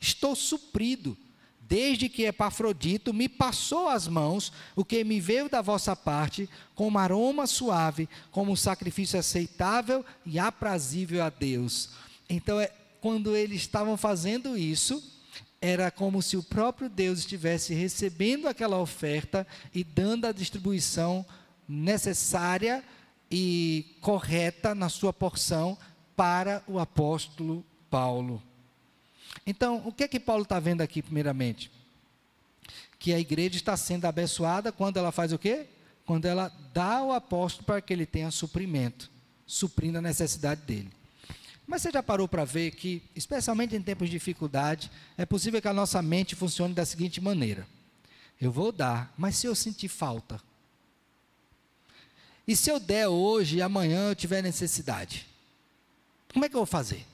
estou 0.00 0.36
suprido, 0.36 1.16
desde 1.60 2.08
que 2.08 2.24
Epafrodito 2.24 3.12
me 3.12 3.28
passou 3.28 3.88
as 3.88 4.06
mãos, 4.06 4.52
o 4.74 4.84
que 4.84 5.02
me 5.04 5.20
veio 5.20 5.48
da 5.48 5.60
vossa 5.60 5.94
parte, 5.96 6.48
como 6.74 6.98
aroma 6.98 7.46
suave, 7.46 8.08
como 8.30 8.52
um 8.52 8.56
sacrifício 8.56 9.18
aceitável 9.18 10.04
e 10.24 10.38
aprazível 10.38 11.22
a 11.22 11.30
Deus. 11.30 11.90
Então, 12.28 12.60
é, 12.60 12.72
quando 13.00 13.34
eles 13.36 13.62
estavam 13.62 13.96
fazendo 13.96 14.56
isso, 14.56 15.02
era 15.60 15.90
como 15.90 16.22
se 16.22 16.36
o 16.36 16.42
próprio 16.42 16.88
Deus 16.88 17.18
estivesse 17.18 17.74
recebendo 17.74 18.48
aquela 18.48 18.78
oferta 18.78 19.46
e 19.74 19.84
dando 19.84 20.26
a 20.26 20.32
distribuição 20.32 21.24
necessária 21.68 22.82
e 23.30 23.96
correta 24.00 24.74
na 24.74 24.88
sua 24.88 25.12
porção 25.12 25.78
para 26.16 26.62
o 26.66 26.78
apóstolo 26.78 27.64
Paulo. 27.88 28.42
Então, 29.46 29.82
o 29.86 29.92
que 29.92 30.04
é 30.04 30.08
que 30.08 30.18
Paulo 30.18 30.42
está 30.42 30.58
vendo 30.58 30.80
aqui, 30.80 31.02
primeiramente? 31.02 31.70
Que 32.98 33.14
a 33.14 33.18
igreja 33.18 33.56
está 33.56 33.76
sendo 33.76 34.04
abençoada 34.04 34.72
quando 34.72 34.96
ela 34.96 35.12
faz 35.12 35.32
o 35.32 35.38
quê? 35.38 35.66
Quando 36.04 36.26
ela 36.26 36.52
dá 36.74 36.96
ao 36.98 37.12
apóstolo 37.12 37.64
para 37.64 37.80
que 37.80 37.92
ele 37.92 38.04
tenha 38.04 38.30
suprimento, 38.30 39.10
suprindo 39.46 39.98
a 39.98 40.02
necessidade 40.02 40.62
dele. 40.62 40.90
Mas 41.66 41.82
você 41.82 41.92
já 41.92 42.02
parou 42.02 42.26
para 42.26 42.44
ver 42.44 42.72
que, 42.72 43.00
especialmente 43.14 43.76
em 43.76 43.82
tempos 43.82 44.08
de 44.08 44.16
dificuldade, 44.16 44.90
é 45.16 45.24
possível 45.24 45.62
que 45.62 45.68
a 45.68 45.72
nossa 45.72 46.02
mente 46.02 46.34
funcione 46.34 46.74
da 46.74 46.84
seguinte 46.84 47.20
maneira: 47.20 47.64
eu 48.40 48.50
vou 48.50 48.72
dar, 48.72 49.14
mas 49.16 49.36
se 49.36 49.46
eu 49.46 49.54
sentir 49.54 49.88
falta, 49.88 50.40
e 52.46 52.56
se 52.56 52.70
eu 52.70 52.80
der 52.80 53.08
hoje 53.08 53.56
e 53.56 53.62
amanhã 53.62 54.08
eu 54.08 54.14
tiver 54.14 54.42
necessidade? 54.42 55.26
Como 56.32 56.44
é 56.44 56.48
que 56.48 56.54
eu 56.54 56.60
vou 56.60 56.66
fazer? 56.66 57.06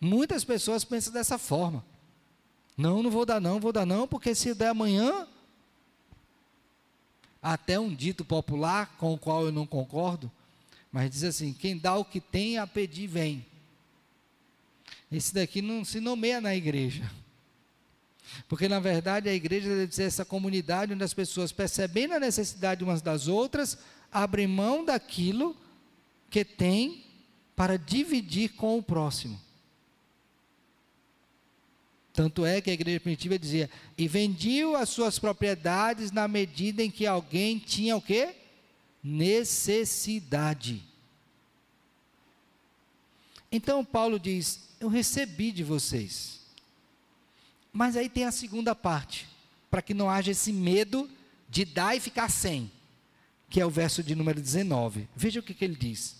Muitas 0.00 0.44
pessoas 0.44 0.84
pensam 0.84 1.12
dessa 1.12 1.38
forma. 1.38 1.84
Não, 2.76 3.02
não 3.02 3.10
vou 3.10 3.26
dar 3.26 3.40
não, 3.40 3.58
vou 3.58 3.72
dar 3.72 3.84
não, 3.84 4.06
porque 4.06 4.34
se 4.34 4.54
der 4.54 4.68
amanhã, 4.68 5.26
até 7.42 7.78
um 7.78 7.92
dito 7.92 8.24
popular 8.24 8.96
com 8.98 9.12
o 9.12 9.18
qual 9.18 9.44
eu 9.44 9.52
não 9.52 9.66
concordo, 9.66 10.30
mas 10.92 11.10
diz 11.10 11.24
assim: 11.24 11.52
quem 11.52 11.76
dá 11.76 11.96
o 11.96 12.04
que 12.04 12.20
tem 12.20 12.58
a 12.58 12.66
pedir 12.66 13.08
vem. 13.08 13.44
Esse 15.10 15.34
daqui 15.34 15.62
não 15.62 15.84
se 15.84 16.00
nomeia 16.00 16.40
na 16.40 16.54
igreja. 16.54 17.10
Porque, 18.48 18.68
na 18.68 18.80
verdade, 18.80 19.28
a 19.28 19.34
igreja 19.34 19.68
deve 19.68 19.94
ser 19.94 20.04
essa 20.04 20.24
comunidade 20.24 20.92
onde 20.92 21.04
as 21.04 21.14
pessoas, 21.14 21.52
percebendo 21.52 22.14
a 22.14 22.20
necessidade 22.20 22.84
umas 22.84 23.02
das 23.02 23.28
outras, 23.28 23.78
abrem 24.12 24.46
mão 24.46 24.84
daquilo 24.84 25.56
que 26.30 26.44
tem 26.44 27.04
para 27.56 27.78
dividir 27.78 28.50
com 28.50 28.78
o 28.78 28.82
próximo. 28.82 29.40
Tanto 32.12 32.44
é 32.44 32.60
que 32.60 32.70
a 32.70 32.72
igreja 32.72 33.00
primitiva 33.00 33.38
dizia: 33.38 33.70
e 33.96 34.08
vendiam 34.08 34.74
as 34.74 34.88
suas 34.88 35.18
propriedades 35.18 36.10
na 36.10 36.26
medida 36.26 36.82
em 36.82 36.90
que 36.90 37.06
alguém 37.06 37.58
tinha 37.58 37.96
o 37.96 38.02
quê? 38.02 38.34
Necessidade. 39.02 40.82
Então 43.50 43.84
Paulo 43.84 44.18
diz: 44.18 44.68
Eu 44.80 44.88
recebi 44.88 45.52
de 45.52 45.62
vocês 45.62 46.37
mas 47.78 47.96
aí 47.96 48.08
tem 48.08 48.24
a 48.24 48.32
segunda 48.32 48.74
parte, 48.74 49.28
para 49.70 49.80
que 49.80 49.94
não 49.94 50.10
haja 50.10 50.32
esse 50.32 50.52
medo 50.52 51.08
de 51.48 51.64
dar 51.64 51.94
e 51.96 52.00
ficar 52.00 52.28
sem, 52.28 52.68
que 53.48 53.60
é 53.60 53.64
o 53.64 53.70
verso 53.70 54.02
de 54.02 54.16
número 54.16 54.40
19. 54.40 55.08
Veja 55.14 55.38
o 55.38 55.42
que, 55.44 55.54
que 55.54 55.64
ele 55.64 55.76
diz: 55.76 56.16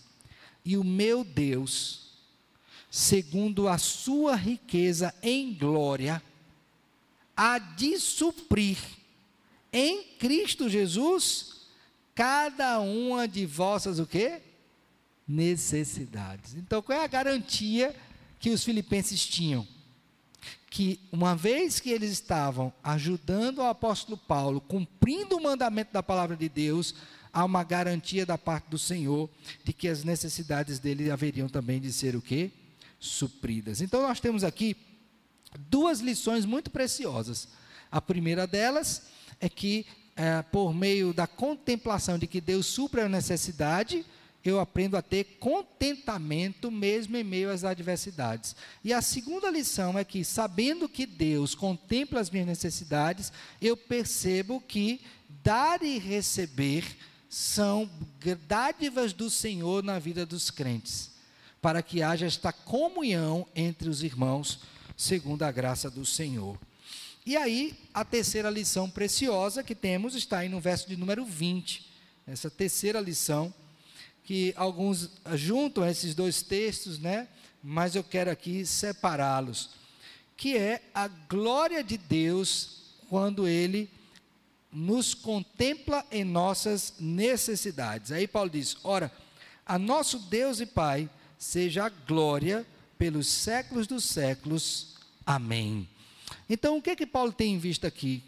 E 0.63 0.77
o 0.77 0.85
meu 0.85 1.21
Deus, 1.21 2.13
segundo 2.89 3.67
a 3.67 3.77
sua 3.77 4.37
riqueza 4.37 5.13
em 5.21 5.53
glória, 5.53 6.23
há 7.35 7.59
de 7.59 7.99
suprir 7.99 8.77
em 9.73 10.13
Cristo 10.17 10.69
Jesus 10.69 11.67
cada 12.15 12.79
uma 12.79 13.27
de 13.27 13.45
vossas 13.45 13.99
o 13.99 14.05
quê? 14.05 14.41
Necessidades. 15.27 16.55
Então, 16.55 16.81
qual 16.81 16.97
é 16.97 17.03
a 17.03 17.07
garantia 17.07 17.93
que 18.39 18.49
os 18.49 18.63
filipenses 18.63 19.25
tinham? 19.25 19.67
Que, 20.69 20.99
uma 21.11 21.35
vez 21.35 21.79
que 21.79 21.89
eles 21.89 22.11
estavam 22.11 22.71
ajudando 22.83 23.59
o 23.59 23.67
apóstolo 23.67 24.17
Paulo, 24.17 24.61
cumprindo 24.61 25.37
o 25.37 25.43
mandamento 25.43 25.91
da 25.91 26.03
palavra 26.03 26.35
de 26.35 26.47
Deus, 26.47 26.95
há 27.33 27.43
uma 27.43 27.63
garantia 27.63 28.25
da 28.25 28.37
parte 28.37 28.69
do 28.69 28.77
Senhor 28.77 29.29
de 29.63 29.73
que 29.73 29.87
as 29.87 30.03
necessidades 30.03 30.79
dele 30.79 31.09
haveriam 31.11 31.47
também 31.47 31.79
de 31.79 31.91
ser 31.91 32.15
o 32.15 32.21
quê? 32.21 32.51
Supridas. 32.99 33.81
Então 33.81 34.01
nós 34.01 34.19
temos 34.19 34.43
aqui 34.43 34.75
duas 35.69 35.99
lições 35.99 36.45
muito 36.45 36.69
preciosas. 36.69 37.47
A 37.91 37.99
primeira 37.99 38.45
delas 38.45 39.03
é 39.39 39.49
que, 39.49 39.85
é, 40.15 40.41
por 40.43 40.73
meio 40.73 41.13
da 41.13 41.25
contemplação 41.25 42.19
de 42.19 42.27
que 42.27 42.39
Deus 42.39 42.65
supra 42.65 43.05
a 43.05 43.09
necessidade, 43.09 44.05
eu 44.49 44.59
aprendo 44.59 44.97
a 44.97 45.01
ter 45.01 45.37
contentamento 45.39 46.69
mesmo 46.69 47.15
em 47.15 47.23
meio 47.23 47.51
às 47.51 47.63
adversidades. 47.63 48.55
E 48.83 48.91
a 48.91 49.01
segunda 49.01 49.49
lição 49.49 49.97
é 49.97 50.03
que, 50.03 50.23
sabendo 50.23 50.89
que 50.89 51.05
Deus 51.05 51.55
contempla 51.55 52.19
as 52.19 52.29
minhas 52.29 52.47
necessidades, 52.47 53.31
eu 53.61 53.77
percebo 53.77 54.59
que 54.59 55.01
dar 55.43 55.81
e 55.83 55.97
receber 55.97 56.83
são 57.29 57.89
dádivas 58.47 59.13
do 59.13 59.29
Senhor 59.29 59.83
na 59.83 59.99
vida 59.99 60.25
dos 60.25 60.49
crentes, 60.49 61.11
para 61.61 61.83
que 61.83 62.01
haja 62.01 62.25
esta 62.25 62.51
comunhão 62.51 63.47
entre 63.55 63.87
os 63.87 64.01
irmãos, 64.01 64.59
segundo 64.97 65.43
a 65.43 65.51
graça 65.51 65.89
do 65.89 66.05
Senhor. 66.05 66.57
E 67.25 67.37
aí, 67.37 67.77
a 67.93 68.03
terceira 68.03 68.49
lição 68.49 68.89
preciosa 68.89 69.63
que 69.63 69.75
temos 69.75 70.15
está 70.15 70.39
aí 70.39 70.49
no 70.49 70.59
verso 70.59 70.87
de 70.87 70.97
número 70.97 71.23
20. 71.23 71.87
Essa 72.25 72.49
terceira 72.49 72.99
lição 72.99 73.53
que 74.23 74.53
alguns 74.55 75.09
juntam 75.35 75.87
esses 75.87 76.13
dois 76.13 76.41
textos, 76.41 76.99
né? 76.99 77.27
Mas 77.61 77.95
eu 77.95 78.03
quero 78.03 78.31
aqui 78.31 78.65
separá-los, 78.65 79.71
que 80.37 80.57
é 80.57 80.81
a 80.93 81.07
glória 81.07 81.83
de 81.83 81.97
Deus 81.97 82.83
quando 83.09 83.47
ele 83.47 83.89
nos 84.71 85.13
contempla 85.13 86.05
em 86.11 86.23
nossas 86.23 86.93
necessidades. 86.99 88.11
Aí 88.11 88.27
Paulo 88.27 88.49
diz: 88.49 88.77
"Ora, 88.83 89.11
a 89.65 89.77
nosso 89.77 90.19
Deus 90.19 90.59
e 90.59 90.65
Pai 90.65 91.09
seja 91.37 91.85
a 91.85 91.89
glória 91.89 92.65
pelos 92.99 93.27
séculos 93.27 93.87
dos 93.87 94.03
séculos. 94.03 94.95
Amém. 95.25 95.87
Então, 96.49 96.77
o 96.77 96.81
que 96.81 96.89
é 96.89 96.95
que 96.95 97.05
Paulo 97.05 97.31
tem 97.31 97.53
em 97.53 97.57
vista 97.57 97.87
aqui? 97.87 98.21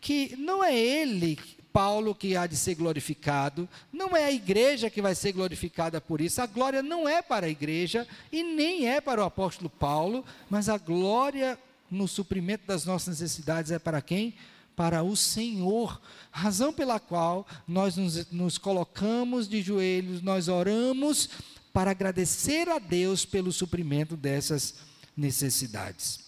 Que 0.00 0.34
não 0.36 0.62
é 0.64 0.76
ele, 0.76 1.38
Paulo, 1.76 2.14
que 2.14 2.34
há 2.34 2.46
de 2.46 2.56
ser 2.56 2.74
glorificado, 2.74 3.68
não 3.92 4.16
é 4.16 4.24
a 4.24 4.32
igreja 4.32 4.88
que 4.88 5.02
vai 5.02 5.14
ser 5.14 5.32
glorificada 5.32 6.00
por 6.00 6.22
isso. 6.22 6.40
A 6.40 6.46
glória 6.46 6.82
não 6.82 7.06
é 7.06 7.20
para 7.20 7.44
a 7.44 7.50
igreja 7.50 8.08
e 8.32 8.42
nem 8.42 8.88
é 8.88 8.98
para 8.98 9.20
o 9.20 9.24
apóstolo 9.26 9.68
Paulo, 9.68 10.24
mas 10.48 10.70
a 10.70 10.78
glória 10.78 11.58
no 11.90 12.08
suprimento 12.08 12.66
das 12.66 12.86
nossas 12.86 13.20
necessidades 13.20 13.70
é 13.70 13.78
para 13.78 14.00
quem? 14.00 14.32
Para 14.74 15.02
o 15.02 15.14
Senhor. 15.14 16.00
Razão 16.30 16.72
pela 16.72 16.98
qual 16.98 17.46
nós 17.68 17.98
nos, 17.98 18.30
nos 18.32 18.56
colocamos 18.56 19.46
de 19.46 19.60
joelhos, 19.60 20.22
nós 20.22 20.48
oramos 20.48 21.28
para 21.74 21.90
agradecer 21.90 22.70
a 22.70 22.78
Deus 22.78 23.26
pelo 23.26 23.52
suprimento 23.52 24.16
dessas 24.16 24.76
necessidades. 25.14 26.20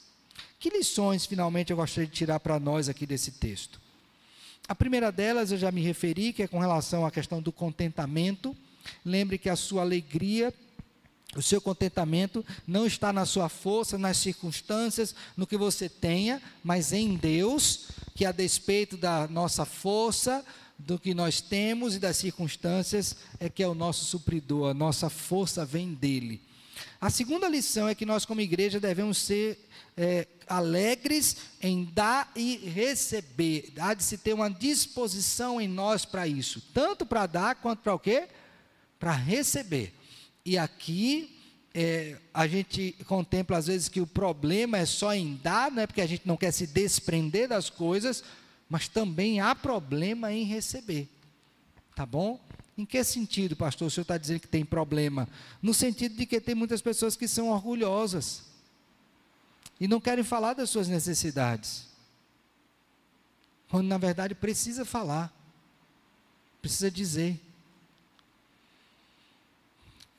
Que 0.61 0.69
lições, 0.69 1.25
finalmente, 1.25 1.71
eu 1.71 1.77
gostaria 1.79 2.07
de 2.07 2.15
tirar 2.15 2.39
para 2.39 2.61
nós 2.61 2.87
aqui 2.87 3.07
desse 3.07 3.31
texto? 3.31 3.88
A 4.69 4.75
primeira 4.75 5.11
delas 5.11 5.51
eu 5.51 5.59
já 5.59 5.73
me 5.73 5.81
referi, 5.81 6.33
que 6.33 6.43
é 6.43 6.47
com 6.47 6.59
relação 6.59 7.07
à 7.07 7.11
questão 7.11 7.41
do 7.41 7.51
contentamento. 7.51 8.55
Lembre 9.05 9.39
que 9.39 9.49
a 9.49 9.57
sua 9.57 9.83
alegria 9.83 10.53
o 11.37 11.43
seu 11.43 11.61
contentamento 11.61 12.45
não 12.67 12.87
está 12.87 13.13
na 13.13 13.27
sua 13.27 13.51
força, 13.51 13.99
nas 13.99 14.17
circunstâncias, 14.17 15.15
no 15.37 15.47
que 15.47 15.59
você 15.59 15.89
tenha, 15.89 16.41
mas 16.65 16.93
em 16.93 17.17
Deus, 17.17 17.89
que 18.15 18.25
a 18.25 18.33
despeito 18.33 18.97
da 18.97 19.29
nossa 19.29 19.67
força, 19.67 20.45
do 20.79 20.99
que 20.99 21.13
nós 21.13 21.41
temos 21.41 21.95
e 21.95 21.99
das 21.99 22.17
circunstâncias, 22.17 23.15
é 23.39 23.49
que 23.49 23.63
é 23.63 23.69
o 23.69 23.75
nosso 23.75 24.05
supridor, 24.07 24.71
a 24.71 24.75
nossa 24.75 25.11
força 25.11 25.67
vem 25.67 25.93
dele. 25.93 26.41
A 27.01 27.11
segunda 27.11 27.49
lição 27.49 27.89
é 27.89 27.95
que 27.95 28.07
nós, 28.07 28.25
como 28.25 28.41
igreja, 28.41 28.81
devemos 28.81 29.19
ser 29.19 29.69
é, 29.97 30.27
alegres 30.47 31.37
em 31.61 31.85
dar 31.85 32.31
e 32.35 32.57
receber. 32.57 33.73
Há 33.79 33.95
de 33.95 34.05
se 34.05 34.19
ter 34.19 34.33
uma 34.33 34.51
disposição 34.51 35.61
em 35.61 35.69
nós 35.69 36.05
para 36.05 36.27
isso, 36.27 36.63
tanto 36.73 37.05
para 37.05 37.27
dar 37.27 37.57
quanto 37.57 37.81
para 37.81 37.95
o 37.95 37.99
quê? 37.99 38.29
Para 38.99 39.13
receber. 39.13 39.93
E 40.45 40.57
aqui 40.57 41.37
é, 41.75 42.17
a 42.33 42.47
gente 42.47 42.97
contempla 43.07 43.59
às 43.59 43.67
vezes 43.67 43.89
que 43.89 44.01
o 44.01 44.07
problema 44.07 44.79
é 44.79 44.87
só 44.87 45.15
em 45.15 45.39
dar, 45.43 45.71
não 45.71 45.83
é 45.83 45.87
porque 45.87 46.01
a 46.01 46.07
gente 46.07 46.27
não 46.27 46.37
quer 46.37 46.53
se 46.53 46.67
desprender 46.67 47.49
das 47.49 47.69
coisas, 47.71 48.25
mas 48.69 48.89
também 48.89 49.41
há 49.41 49.55
problema 49.55 50.33
em 50.33 50.45
receber. 50.45 51.09
Tá 51.95 52.07
bom? 52.07 52.41
Em 52.79 52.87
que 52.87 53.03
sentido, 53.03 53.57
pastor, 53.57 53.89
o 53.89 53.91
senhor 53.91 54.03
está 54.03 54.17
dizendo 54.17 54.39
que 54.39 54.47
tem 54.47 54.65
problema? 54.65 55.29
No 55.61 55.75
sentido 55.75 56.15
de 56.15 56.25
que 56.25 56.41
tem 56.41 56.55
muitas 56.55 56.81
pessoas 56.81 57.17
que 57.17 57.27
são 57.27 57.49
orgulhosas 57.49 58.45
e 59.81 59.89
não 59.89 60.01
querem 60.01 60.23
falar 60.23 60.55
das 60.55 60.71
suas 60.71 60.87
necessidades. 60.87 61.89
Quando 63.69 63.89
na 63.89 63.99
verdade 63.99 64.33
precisa 64.33 64.85
falar, 64.85 65.35
precisa 66.63 66.89
dizer. 66.89 67.41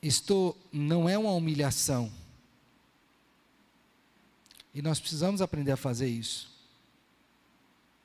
Isto 0.02 0.54
não 0.70 1.08
é 1.08 1.16
uma 1.16 1.32
humilhação. 1.32 2.12
E 4.74 4.82
nós 4.82 5.00
precisamos 5.00 5.40
aprender 5.40 5.72
a 5.72 5.78
fazer 5.78 6.08
isso. 6.08 6.50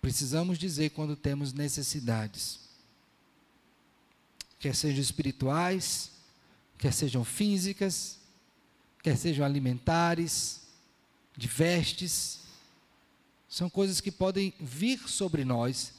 Precisamos 0.02 0.58
dizer 0.58 0.92
quando 0.92 1.14
temos 1.18 1.52
necessidades. 1.52 2.65
Quer 4.60 4.76
sejam 4.76 5.02
espirituais, 5.02 6.12
quer 6.78 6.94
sejam 6.94 7.24
físicas, 7.24 8.18
quer 9.04 9.18
sejam 9.18 9.46
alimentares, 9.46 10.62
de 11.36 11.48
vestes. 11.48 12.40
São 13.50 13.70
coisas 13.70 14.02
que 14.02 14.12
podem 14.12 14.54
vir 14.60 15.00
sobre 15.08 15.46
nós 15.46 15.94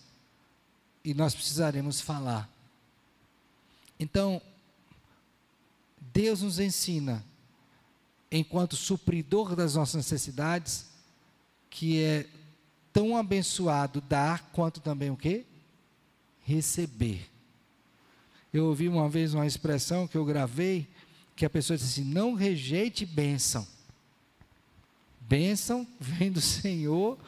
e 1.05 1.15
nós 1.15 1.35
precisaremos 1.35 2.01
falar. 2.01 2.51
Então, 3.99 4.43
Deus 6.13 6.43
nos 6.43 6.59
ensina, 6.59 7.25
enquanto 8.31 8.77
supridor 8.77 9.55
das 9.55 9.75
nossas 9.75 9.97
necessidades, 9.97 10.87
que 11.71 12.03
é 12.03 12.27
tão 12.93 13.17
abençoado 13.17 14.01
dar 14.01 14.51
quanto 14.53 14.81
também 14.81 15.11
o 15.11 15.17
quê? 15.17 15.45
Receber. 16.43 17.36
Eu 18.57 18.69
ouvi 18.69 18.89
uma 18.89 19.07
vez 19.07 19.35
uma 19.35 19.47
expressão 19.47 20.09
que 20.09 20.17
eu 20.17 20.25
gravei, 20.25 20.89
que 21.37 21.45
a 21.45 21.51
pessoa 21.51 21.77
disse 21.77 22.01
assim: 22.01 22.11
não 22.11 22.33
rejeite 22.33 23.05
bênção. 23.05 23.67
Bênção 25.21 25.87
vem 26.01 26.33
do 26.33 26.41
Senhor, 26.41 27.19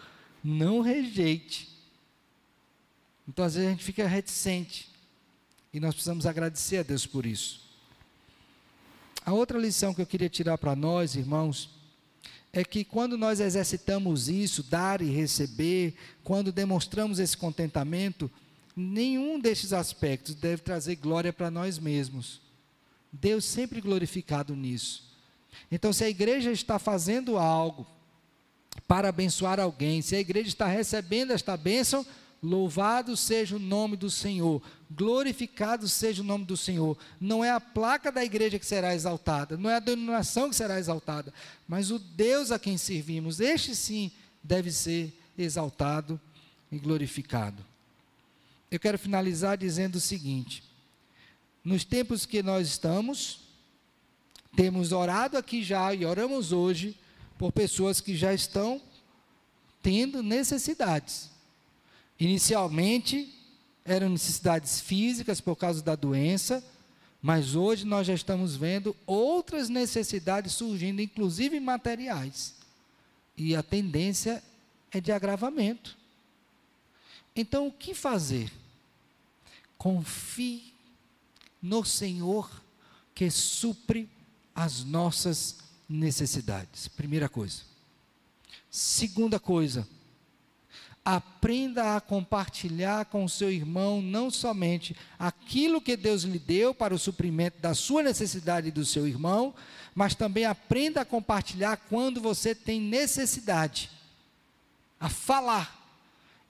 não 0.42 0.80
rejeite. 0.80 1.68
Então, 3.28 3.44
às 3.44 3.56
vezes, 3.56 3.68
a 3.68 3.72
gente 3.72 3.84
fica 3.84 4.08
reticente. 4.08 4.88
E 5.70 5.78
nós 5.78 5.92
precisamos 5.92 6.24
agradecer 6.24 6.78
a 6.78 6.82
Deus 6.82 7.04
por 7.04 7.26
isso. 7.26 7.60
A 9.22 9.34
outra 9.34 9.58
lição 9.58 9.92
que 9.92 10.00
eu 10.00 10.06
queria 10.06 10.30
tirar 10.30 10.56
para 10.56 10.74
nós, 10.74 11.14
irmãos, 11.14 11.68
é 12.54 12.64
que 12.64 12.84
quando 12.84 13.18
nós 13.18 13.38
exercitamos 13.38 14.30
isso, 14.30 14.62
dar 14.62 15.02
e 15.02 15.10
receber, 15.10 15.94
quando 16.24 16.50
demonstramos 16.50 17.18
esse 17.18 17.36
contentamento, 17.36 18.30
nenhum 18.78 19.38
desses 19.38 19.72
aspectos 19.72 20.34
deve 20.34 20.62
trazer 20.62 20.96
glória 20.96 21.32
para 21.32 21.50
nós 21.50 21.78
mesmos. 21.78 22.40
Deus 23.12 23.44
sempre 23.44 23.80
glorificado 23.80 24.54
nisso. 24.54 25.08
Então, 25.70 25.92
se 25.92 26.04
a 26.04 26.08
igreja 26.08 26.52
está 26.52 26.78
fazendo 26.78 27.36
algo 27.36 27.86
para 28.86 29.08
abençoar 29.08 29.58
alguém, 29.58 30.00
se 30.02 30.14
a 30.14 30.20
igreja 30.20 30.48
está 30.48 30.66
recebendo 30.66 31.32
esta 31.32 31.56
bênção, 31.56 32.06
Louvado 32.40 33.16
seja 33.16 33.56
o 33.56 33.58
nome 33.58 33.96
do 33.96 34.08
Senhor, 34.08 34.62
glorificado 34.88 35.88
seja 35.88 36.22
o 36.22 36.24
nome 36.24 36.44
do 36.44 36.56
Senhor. 36.56 36.96
Não 37.20 37.44
é 37.44 37.50
a 37.50 37.60
placa 37.60 38.12
da 38.12 38.24
igreja 38.24 38.60
que 38.60 38.66
será 38.66 38.94
exaltada, 38.94 39.56
não 39.56 39.68
é 39.68 39.74
a 39.74 39.80
denominação 39.80 40.48
que 40.48 40.54
será 40.54 40.78
exaltada, 40.78 41.34
mas 41.66 41.90
o 41.90 41.98
Deus 41.98 42.52
a 42.52 42.58
quem 42.58 42.78
servimos, 42.78 43.40
este 43.40 43.74
sim 43.74 44.12
deve 44.42 44.70
ser 44.70 45.12
exaltado 45.36 46.20
e 46.70 46.78
glorificado. 46.78 47.64
Eu 48.70 48.78
quero 48.78 48.98
finalizar 48.98 49.56
dizendo 49.56 49.96
o 49.96 50.00
seguinte: 50.00 50.62
nos 51.64 51.84
tempos 51.84 52.26
que 52.26 52.42
nós 52.42 52.68
estamos, 52.68 53.40
temos 54.56 54.92
orado 54.92 55.36
aqui 55.36 55.62
já 55.62 55.92
e 55.94 56.04
oramos 56.04 56.52
hoje 56.52 56.96
por 57.38 57.52
pessoas 57.52 58.00
que 58.00 58.16
já 58.16 58.34
estão 58.34 58.80
tendo 59.82 60.22
necessidades 60.22 61.30
Inicialmente, 62.18 63.32
eram 63.84 64.08
necessidades 64.08 64.80
físicas 64.80 65.40
por 65.40 65.54
causa 65.54 65.82
da 65.82 65.94
doença, 65.94 66.64
mas 67.22 67.54
hoje 67.54 67.84
nós 67.84 68.06
já 68.06 68.14
estamos 68.14 68.56
vendo 68.56 68.94
outras 69.06 69.68
necessidades 69.68 70.52
surgindo, 70.52 71.00
inclusive 71.00 71.60
materiais. 71.60 72.54
E 73.36 73.54
a 73.54 73.62
tendência 73.62 74.42
é 74.90 75.00
de 75.00 75.12
agravamento. 75.12 75.96
Então, 77.40 77.68
o 77.68 77.72
que 77.72 77.94
fazer? 77.94 78.50
Confie 79.76 80.74
no 81.62 81.84
Senhor 81.84 82.50
que 83.14 83.30
supre 83.30 84.10
as 84.52 84.82
nossas 84.82 85.58
necessidades. 85.88 86.88
Primeira 86.88 87.28
coisa. 87.28 87.62
Segunda 88.68 89.38
coisa, 89.38 89.86
aprenda 91.04 91.94
a 91.94 92.00
compartilhar 92.00 93.04
com 93.04 93.24
o 93.24 93.28
seu 93.28 93.52
irmão 93.52 94.02
não 94.02 94.32
somente 94.32 94.96
aquilo 95.16 95.80
que 95.80 95.96
Deus 95.96 96.24
lhe 96.24 96.40
deu 96.40 96.74
para 96.74 96.92
o 96.92 96.98
suprimento 96.98 97.60
da 97.60 97.72
sua 97.72 98.02
necessidade 98.02 98.66
e 98.66 98.72
do 98.72 98.84
seu 98.84 99.06
irmão, 99.06 99.54
mas 99.94 100.16
também 100.16 100.44
aprenda 100.44 101.02
a 101.02 101.04
compartilhar 101.04 101.76
quando 101.88 102.20
você 102.20 102.52
tem 102.52 102.80
necessidade, 102.80 103.92
a 104.98 105.08
falar. 105.08 105.77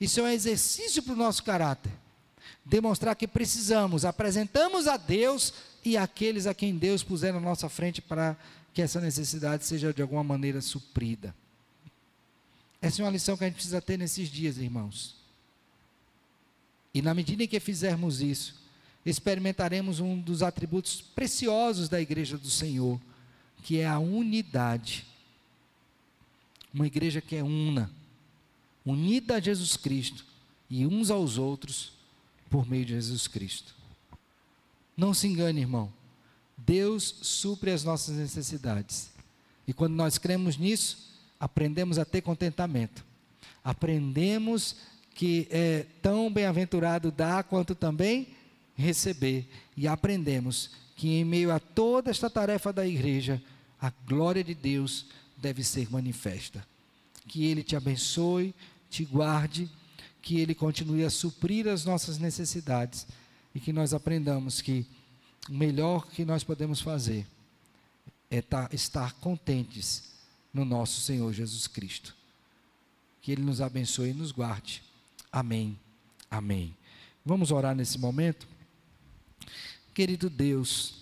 Isso 0.01 0.21
é 0.21 0.23
um 0.23 0.29
exercício 0.29 1.03
para 1.03 1.13
o 1.13 1.17
nosso 1.17 1.43
caráter. 1.43 1.93
Demonstrar 2.65 3.17
que 3.17 3.27
precisamos, 3.27 4.05
apresentamos 4.05 4.87
a 4.87 4.97
Deus 4.97 5.53
e 5.85 5.97
aqueles 5.97 6.47
a 6.47 6.55
quem 6.55 6.77
Deus 6.77 7.03
puser 7.03 7.33
na 7.33 7.41
nossa 7.41 7.69
frente 7.69 8.01
para 8.01 8.37
que 8.75 8.83
essa 8.83 9.01
necessidade 9.01 9.65
seja 9.65 9.93
de 9.93 10.03
alguma 10.03 10.23
maneira 10.23 10.61
suprida. 10.61 11.35
Essa 12.81 13.03
é 13.03 13.05
uma 13.05 13.11
lição 13.11 13.37
que 13.37 13.45
a 13.45 13.47
gente 13.49 13.57
precisa 13.57 13.81
ter 13.81 13.97
nesses 13.97 14.29
dias, 14.29 14.59
irmãos. 14.59 15.17
E 16.95 17.03
na 17.03 17.13
medida 17.13 17.43
em 17.43 17.49
que 17.49 17.59
fizermos 17.59 18.21
isso, 18.21 18.55
experimentaremos 19.05 20.01
um 20.01 20.19
dos 20.21 20.43
atributos 20.43 21.01
preciosos 21.01 21.89
da 21.89 22.01
igreja 22.01 22.37
do 22.37 22.51
Senhor, 22.51 23.01
que 23.63 23.79
é 23.79 23.87
a 23.87 23.99
unidade. 23.99 25.07
Uma 26.73 26.87
igreja 26.87 27.21
que 27.21 27.35
é 27.37 27.43
una, 27.43 27.91
unida 28.91 29.37
a 29.37 29.41
Jesus 29.41 29.77
Cristo 29.77 30.25
e 30.69 30.87
uns 30.87 31.11
aos 31.11 31.39
outros 31.39 31.93
por 32.51 32.69
meio 32.69 32.85
de 32.85 32.93
Jesus 32.93 33.27
Cristo. 33.27 33.75
Não 34.97 35.15
se 35.15 35.27
engane, 35.27 35.61
irmão. 35.61 35.93
Deus 36.57 37.15
supre 37.23 37.71
as 37.71 37.85
nossas 37.85 38.17
necessidades. 38.17 39.11
E 39.67 39.73
quando 39.73 39.95
nós 39.95 40.19
cremos 40.19 40.57
nisso, 40.57 41.13
aprendemos 41.39 41.99
a 41.99 42.05
ter 42.05 42.21
contentamento. 42.23 43.05
Aprendemos 43.63 44.77
que 45.15 45.47
é 45.51 45.87
tão 46.03 46.33
bem-aventurado 46.33 47.11
dar 47.11 47.45
quanto 47.45 47.75
também 47.75 48.29
receber. 48.75 49.49
E 49.77 49.87
aprendemos 49.87 50.71
que 50.97 51.09
em 51.11 51.25
meio 51.25 51.53
a 51.53 51.61
toda 51.61 52.11
esta 52.11 52.29
tarefa 52.29 52.73
da 52.73 52.87
igreja, 52.87 53.41
a 53.81 53.91
glória 54.07 54.43
de 54.43 54.55
Deus 54.55 55.07
deve 55.37 55.63
ser 55.63 55.91
manifesta. 55.91 56.67
Que 57.27 57.45
Ele 57.45 57.63
te 57.63 57.77
abençoe, 57.77 58.55
te 58.91 59.05
guarde, 59.05 59.71
que 60.23 60.39
Ele 60.41 60.55
continue 60.55 61.05
a 61.05 61.11
suprir 61.11 61.69
as 61.69 61.85
nossas 61.85 62.19
necessidades 62.19 63.07
e 63.55 63.61
que 63.61 63.73
nós 63.73 63.95
aprendamos 63.95 64.61
que 64.61 64.87
o 65.49 65.55
melhor 65.55 66.07
que 66.07 66.25
nós 66.25 66.45
podemos 66.45 66.81
fazer 66.81 67.27
é 68.31 68.43
estar 68.73 69.15
contentes 69.15 70.13
no 70.53 70.65
nosso 70.65 71.01
Senhor 71.01 71.33
Jesus 71.33 71.67
Cristo. 71.67 72.15
Que 73.23 73.33
Ele 73.33 73.43
nos 73.43 73.61
abençoe 73.61 74.11
e 74.11 74.15
nos 74.15 74.33
guarde. 74.33 74.83
Amém. 75.33 75.79
Amém. 76.31 76.75
Vamos 77.25 77.51
orar 77.51 77.75
nesse 77.75 77.99
momento? 77.99 78.47
Querido 79.95 80.29
Deus, 80.29 80.95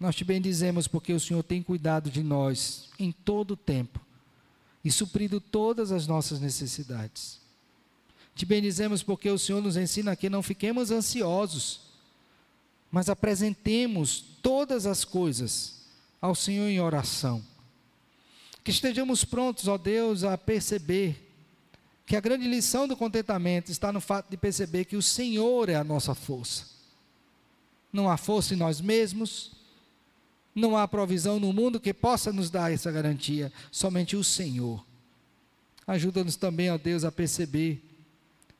nós 0.00 0.16
te 0.16 0.24
bendizemos 0.24 0.88
porque 0.88 1.12
o 1.12 1.20
Senhor 1.20 1.42
tem 1.42 1.62
cuidado 1.62 2.10
de 2.10 2.22
nós 2.22 2.90
em 2.98 3.12
todo 3.12 3.52
o 3.52 3.56
tempo 3.56 4.00
e 4.84 4.90
suprido 4.90 5.40
todas 5.40 5.92
as 5.92 6.06
nossas 6.06 6.40
necessidades. 6.40 7.40
Te 8.34 8.46
bendizemos 8.46 9.02
porque 9.02 9.30
o 9.30 9.38
Senhor 9.38 9.62
nos 9.62 9.76
ensina 9.76 10.16
que 10.16 10.30
não 10.30 10.42
fiquemos 10.42 10.90
ansiosos, 10.90 11.80
mas 12.90 13.08
apresentemos 13.08 14.24
todas 14.42 14.86
as 14.86 15.04
coisas 15.04 15.82
ao 16.20 16.34
Senhor 16.34 16.68
em 16.68 16.80
oração. 16.80 17.42
Que 18.64 18.70
estejamos 18.70 19.24
prontos, 19.24 19.68
ó 19.68 19.76
Deus, 19.76 20.24
a 20.24 20.38
perceber 20.38 21.30
que 22.06 22.16
a 22.16 22.20
grande 22.20 22.46
lição 22.46 22.86
do 22.86 22.96
contentamento 22.96 23.70
está 23.70 23.92
no 23.92 24.00
fato 24.00 24.30
de 24.30 24.36
perceber 24.36 24.84
que 24.84 24.96
o 24.96 25.02
Senhor 25.02 25.68
é 25.68 25.74
a 25.74 25.84
nossa 25.84 26.14
força. 26.14 26.66
Não 27.92 28.08
há 28.08 28.16
força 28.16 28.54
em 28.54 28.56
nós 28.56 28.80
mesmos, 28.80 29.52
não 30.54 30.76
há 30.76 30.86
provisão 30.86 31.40
no 31.40 31.52
mundo 31.52 31.80
que 31.80 31.94
possa 31.94 32.32
nos 32.32 32.50
dar 32.50 32.72
essa 32.72 32.90
garantia, 32.90 33.52
somente 33.70 34.16
o 34.16 34.24
Senhor. 34.24 34.84
Ajuda-nos 35.86 36.36
também, 36.36 36.70
ó 36.70 36.78
Deus, 36.78 37.04
a 37.04 37.10
perceber 37.10 37.82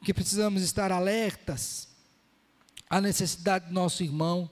que 0.03 0.13
precisamos 0.13 0.63
estar 0.63 0.91
alertas 0.91 1.89
à 2.91 3.01
necessidade 3.01 3.67
do 3.67 3.73
nosso 3.73 4.03
irmão 4.03 4.51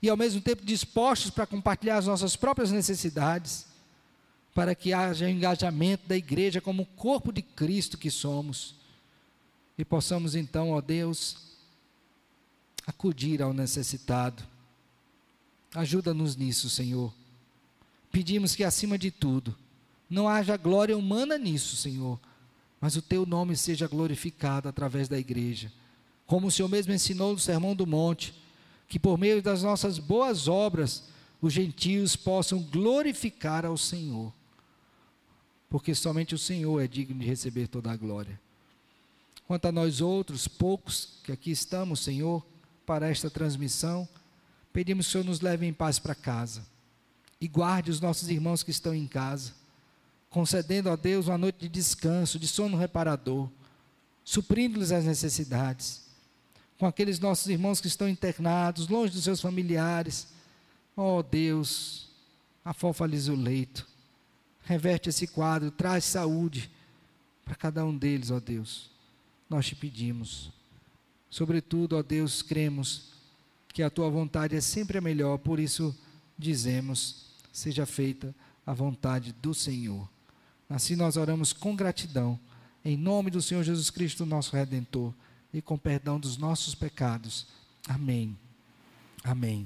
e 0.00 0.08
ao 0.08 0.16
mesmo 0.16 0.40
tempo 0.40 0.64
dispostos 0.64 1.30
para 1.30 1.46
compartilhar 1.46 1.98
as 1.98 2.06
nossas 2.06 2.36
próprias 2.36 2.70
necessidades, 2.70 3.66
para 4.54 4.74
que 4.74 4.92
haja 4.92 5.28
engajamento 5.28 6.06
da 6.06 6.16
igreja 6.16 6.60
como 6.60 6.86
corpo 6.86 7.32
de 7.32 7.42
Cristo 7.42 7.98
que 7.98 8.10
somos 8.10 8.76
e 9.76 9.84
possamos 9.84 10.34
então, 10.34 10.70
ó 10.70 10.80
Deus, 10.80 11.36
acudir 12.86 13.42
ao 13.42 13.52
necessitado. 13.52 14.42
Ajuda-nos 15.76 16.36
nisso, 16.36 16.70
Senhor. 16.70 17.12
Pedimos 18.10 18.54
que 18.56 18.64
acima 18.64 18.96
de 18.96 19.10
tudo 19.10 19.54
não 20.08 20.26
haja 20.26 20.56
glória 20.56 20.96
humana 20.96 21.36
nisso, 21.36 21.76
Senhor, 21.76 22.18
mas 22.80 22.96
o 22.96 23.02
teu 23.02 23.26
nome 23.26 23.54
seja 23.54 23.86
glorificado 23.86 24.70
através 24.70 25.06
da 25.06 25.18
igreja. 25.18 25.70
Como 26.26 26.46
o 26.46 26.50
Senhor 26.50 26.68
mesmo 26.68 26.94
ensinou 26.94 27.34
no 27.34 27.38
Sermão 27.38 27.76
do 27.76 27.86
Monte, 27.86 28.32
que 28.88 28.98
por 28.98 29.18
meio 29.18 29.42
das 29.42 29.62
nossas 29.62 29.98
boas 29.98 30.48
obras 30.48 31.10
os 31.42 31.52
gentios 31.52 32.16
possam 32.16 32.62
glorificar 32.62 33.66
ao 33.66 33.76
Senhor, 33.76 34.32
porque 35.68 35.94
somente 35.94 36.34
o 36.34 36.38
Senhor 36.38 36.82
é 36.82 36.88
digno 36.88 37.20
de 37.20 37.26
receber 37.26 37.68
toda 37.68 37.92
a 37.92 37.96
glória. 37.96 38.40
Quanto 39.46 39.66
a 39.66 39.72
nós 39.72 40.00
outros, 40.00 40.48
poucos 40.48 41.18
que 41.22 41.32
aqui 41.32 41.50
estamos, 41.50 42.00
Senhor, 42.00 42.42
para 42.86 43.10
esta 43.10 43.28
transmissão, 43.28 44.08
pedimos 44.76 45.06
que 45.06 45.08
o 45.08 45.12
Senhor 45.12 45.24
nos 45.24 45.40
leve 45.40 45.64
em 45.64 45.72
paz 45.72 45.98
para 45.98 46.14
casa 46.14 46.62
e 47.40 47.48
guarde 47.48 47.90
os 47.90 47.98
nossos 47.98 48.28
irmãos 48.28 48.62
que 48.62 48.70
estão 48.70 48.94
em 48.94 49.06
casa 49.06 49.54
concedendo 50.28 50.90
a 50.90 50.96
Deus 50.96 51.28
uma 51.28 51.38
noite 51.38 51.60
de 51.60 51.68
descanso, 51.70 52.38
de 52.38 52.46
sono 52.46 52.76
reparador, 52.76 53.48
suprindo-lhes 54.22 54.92
as 54.92 55.06
necessidades. 55.06 56.04
Com 56.76 56.84
aqueles 56.84 57.18
nossos 57.18 57.46
irmãos 57.46 57.80
que 57.80 57.86
estão 57.86 58.06
internados, 58.06 58.86
longe 58.86 59.14
dos 59.14 59.24
seus 59.24 59.40
familiares. 59.40 60.28
Oh 60.94 61.22
Deus, 61.22 62.10
afofa-lhes 62.62 63.28
o 63.28 63.34
leito. 63.34 63.88
Reverte 64.62 65.08
esse 65.08 65.26
quadro, 65.26 65.70
traz 65.70 66.04
saúde 66.04 66.70
para 67.46 67.54
cada 67.54 67.82
um 67.82 67.96
deles, 67.96 68.30
ó 68.30 68.38
Deus. 68.38 68.90
Nós 69.48 69.64
te 69.64 69.74
pedimos. 69.74 70.52
Sobretudo, 71.30 71.96
ó 71.96 72.02
Deus, 72.02 72.42
cremos 72.42 73.15
que 73.76 73.82
a 73.82 73.90
tua 73.90 74.08
vontade 74.08 74.56
é 74.56 74.60
sempre 74.62 74.96
a 74.96 75.02
melhor, 75.02 75.36
por 75.36 75.60
isso 75.60 75.94
dizemos: 76.38 77.26
seja 77.52 77.84
feita 77.84 78.34
a 78.64 78.72
vontade 78.72 79.34
do 79.42 79.52
Senhor. 79.52 80.08
Assim 80.66 80.96
nós 80.96 81.18
oramos 81.18 81.52
com 81.52 81.76
gratidão, 81.76 82.40
em 82.82 82.96
nome 82.96 83.30
do 83.30 83.42
Senhor 83.42 83.62
Jesus 83.62 83.90
Cristo, 83.90 84.24
nosso 84.24 84.56
Redentor, 84.56 85.12
e 85.52 85.60
com 85.60 85.76
perdão 85.76 86.18
dos 86.18 86.38
nossos 86.38 86.74
pecados. 86.74 87.48
Amém. 87.86 88.34
Amém. 89.22 89.64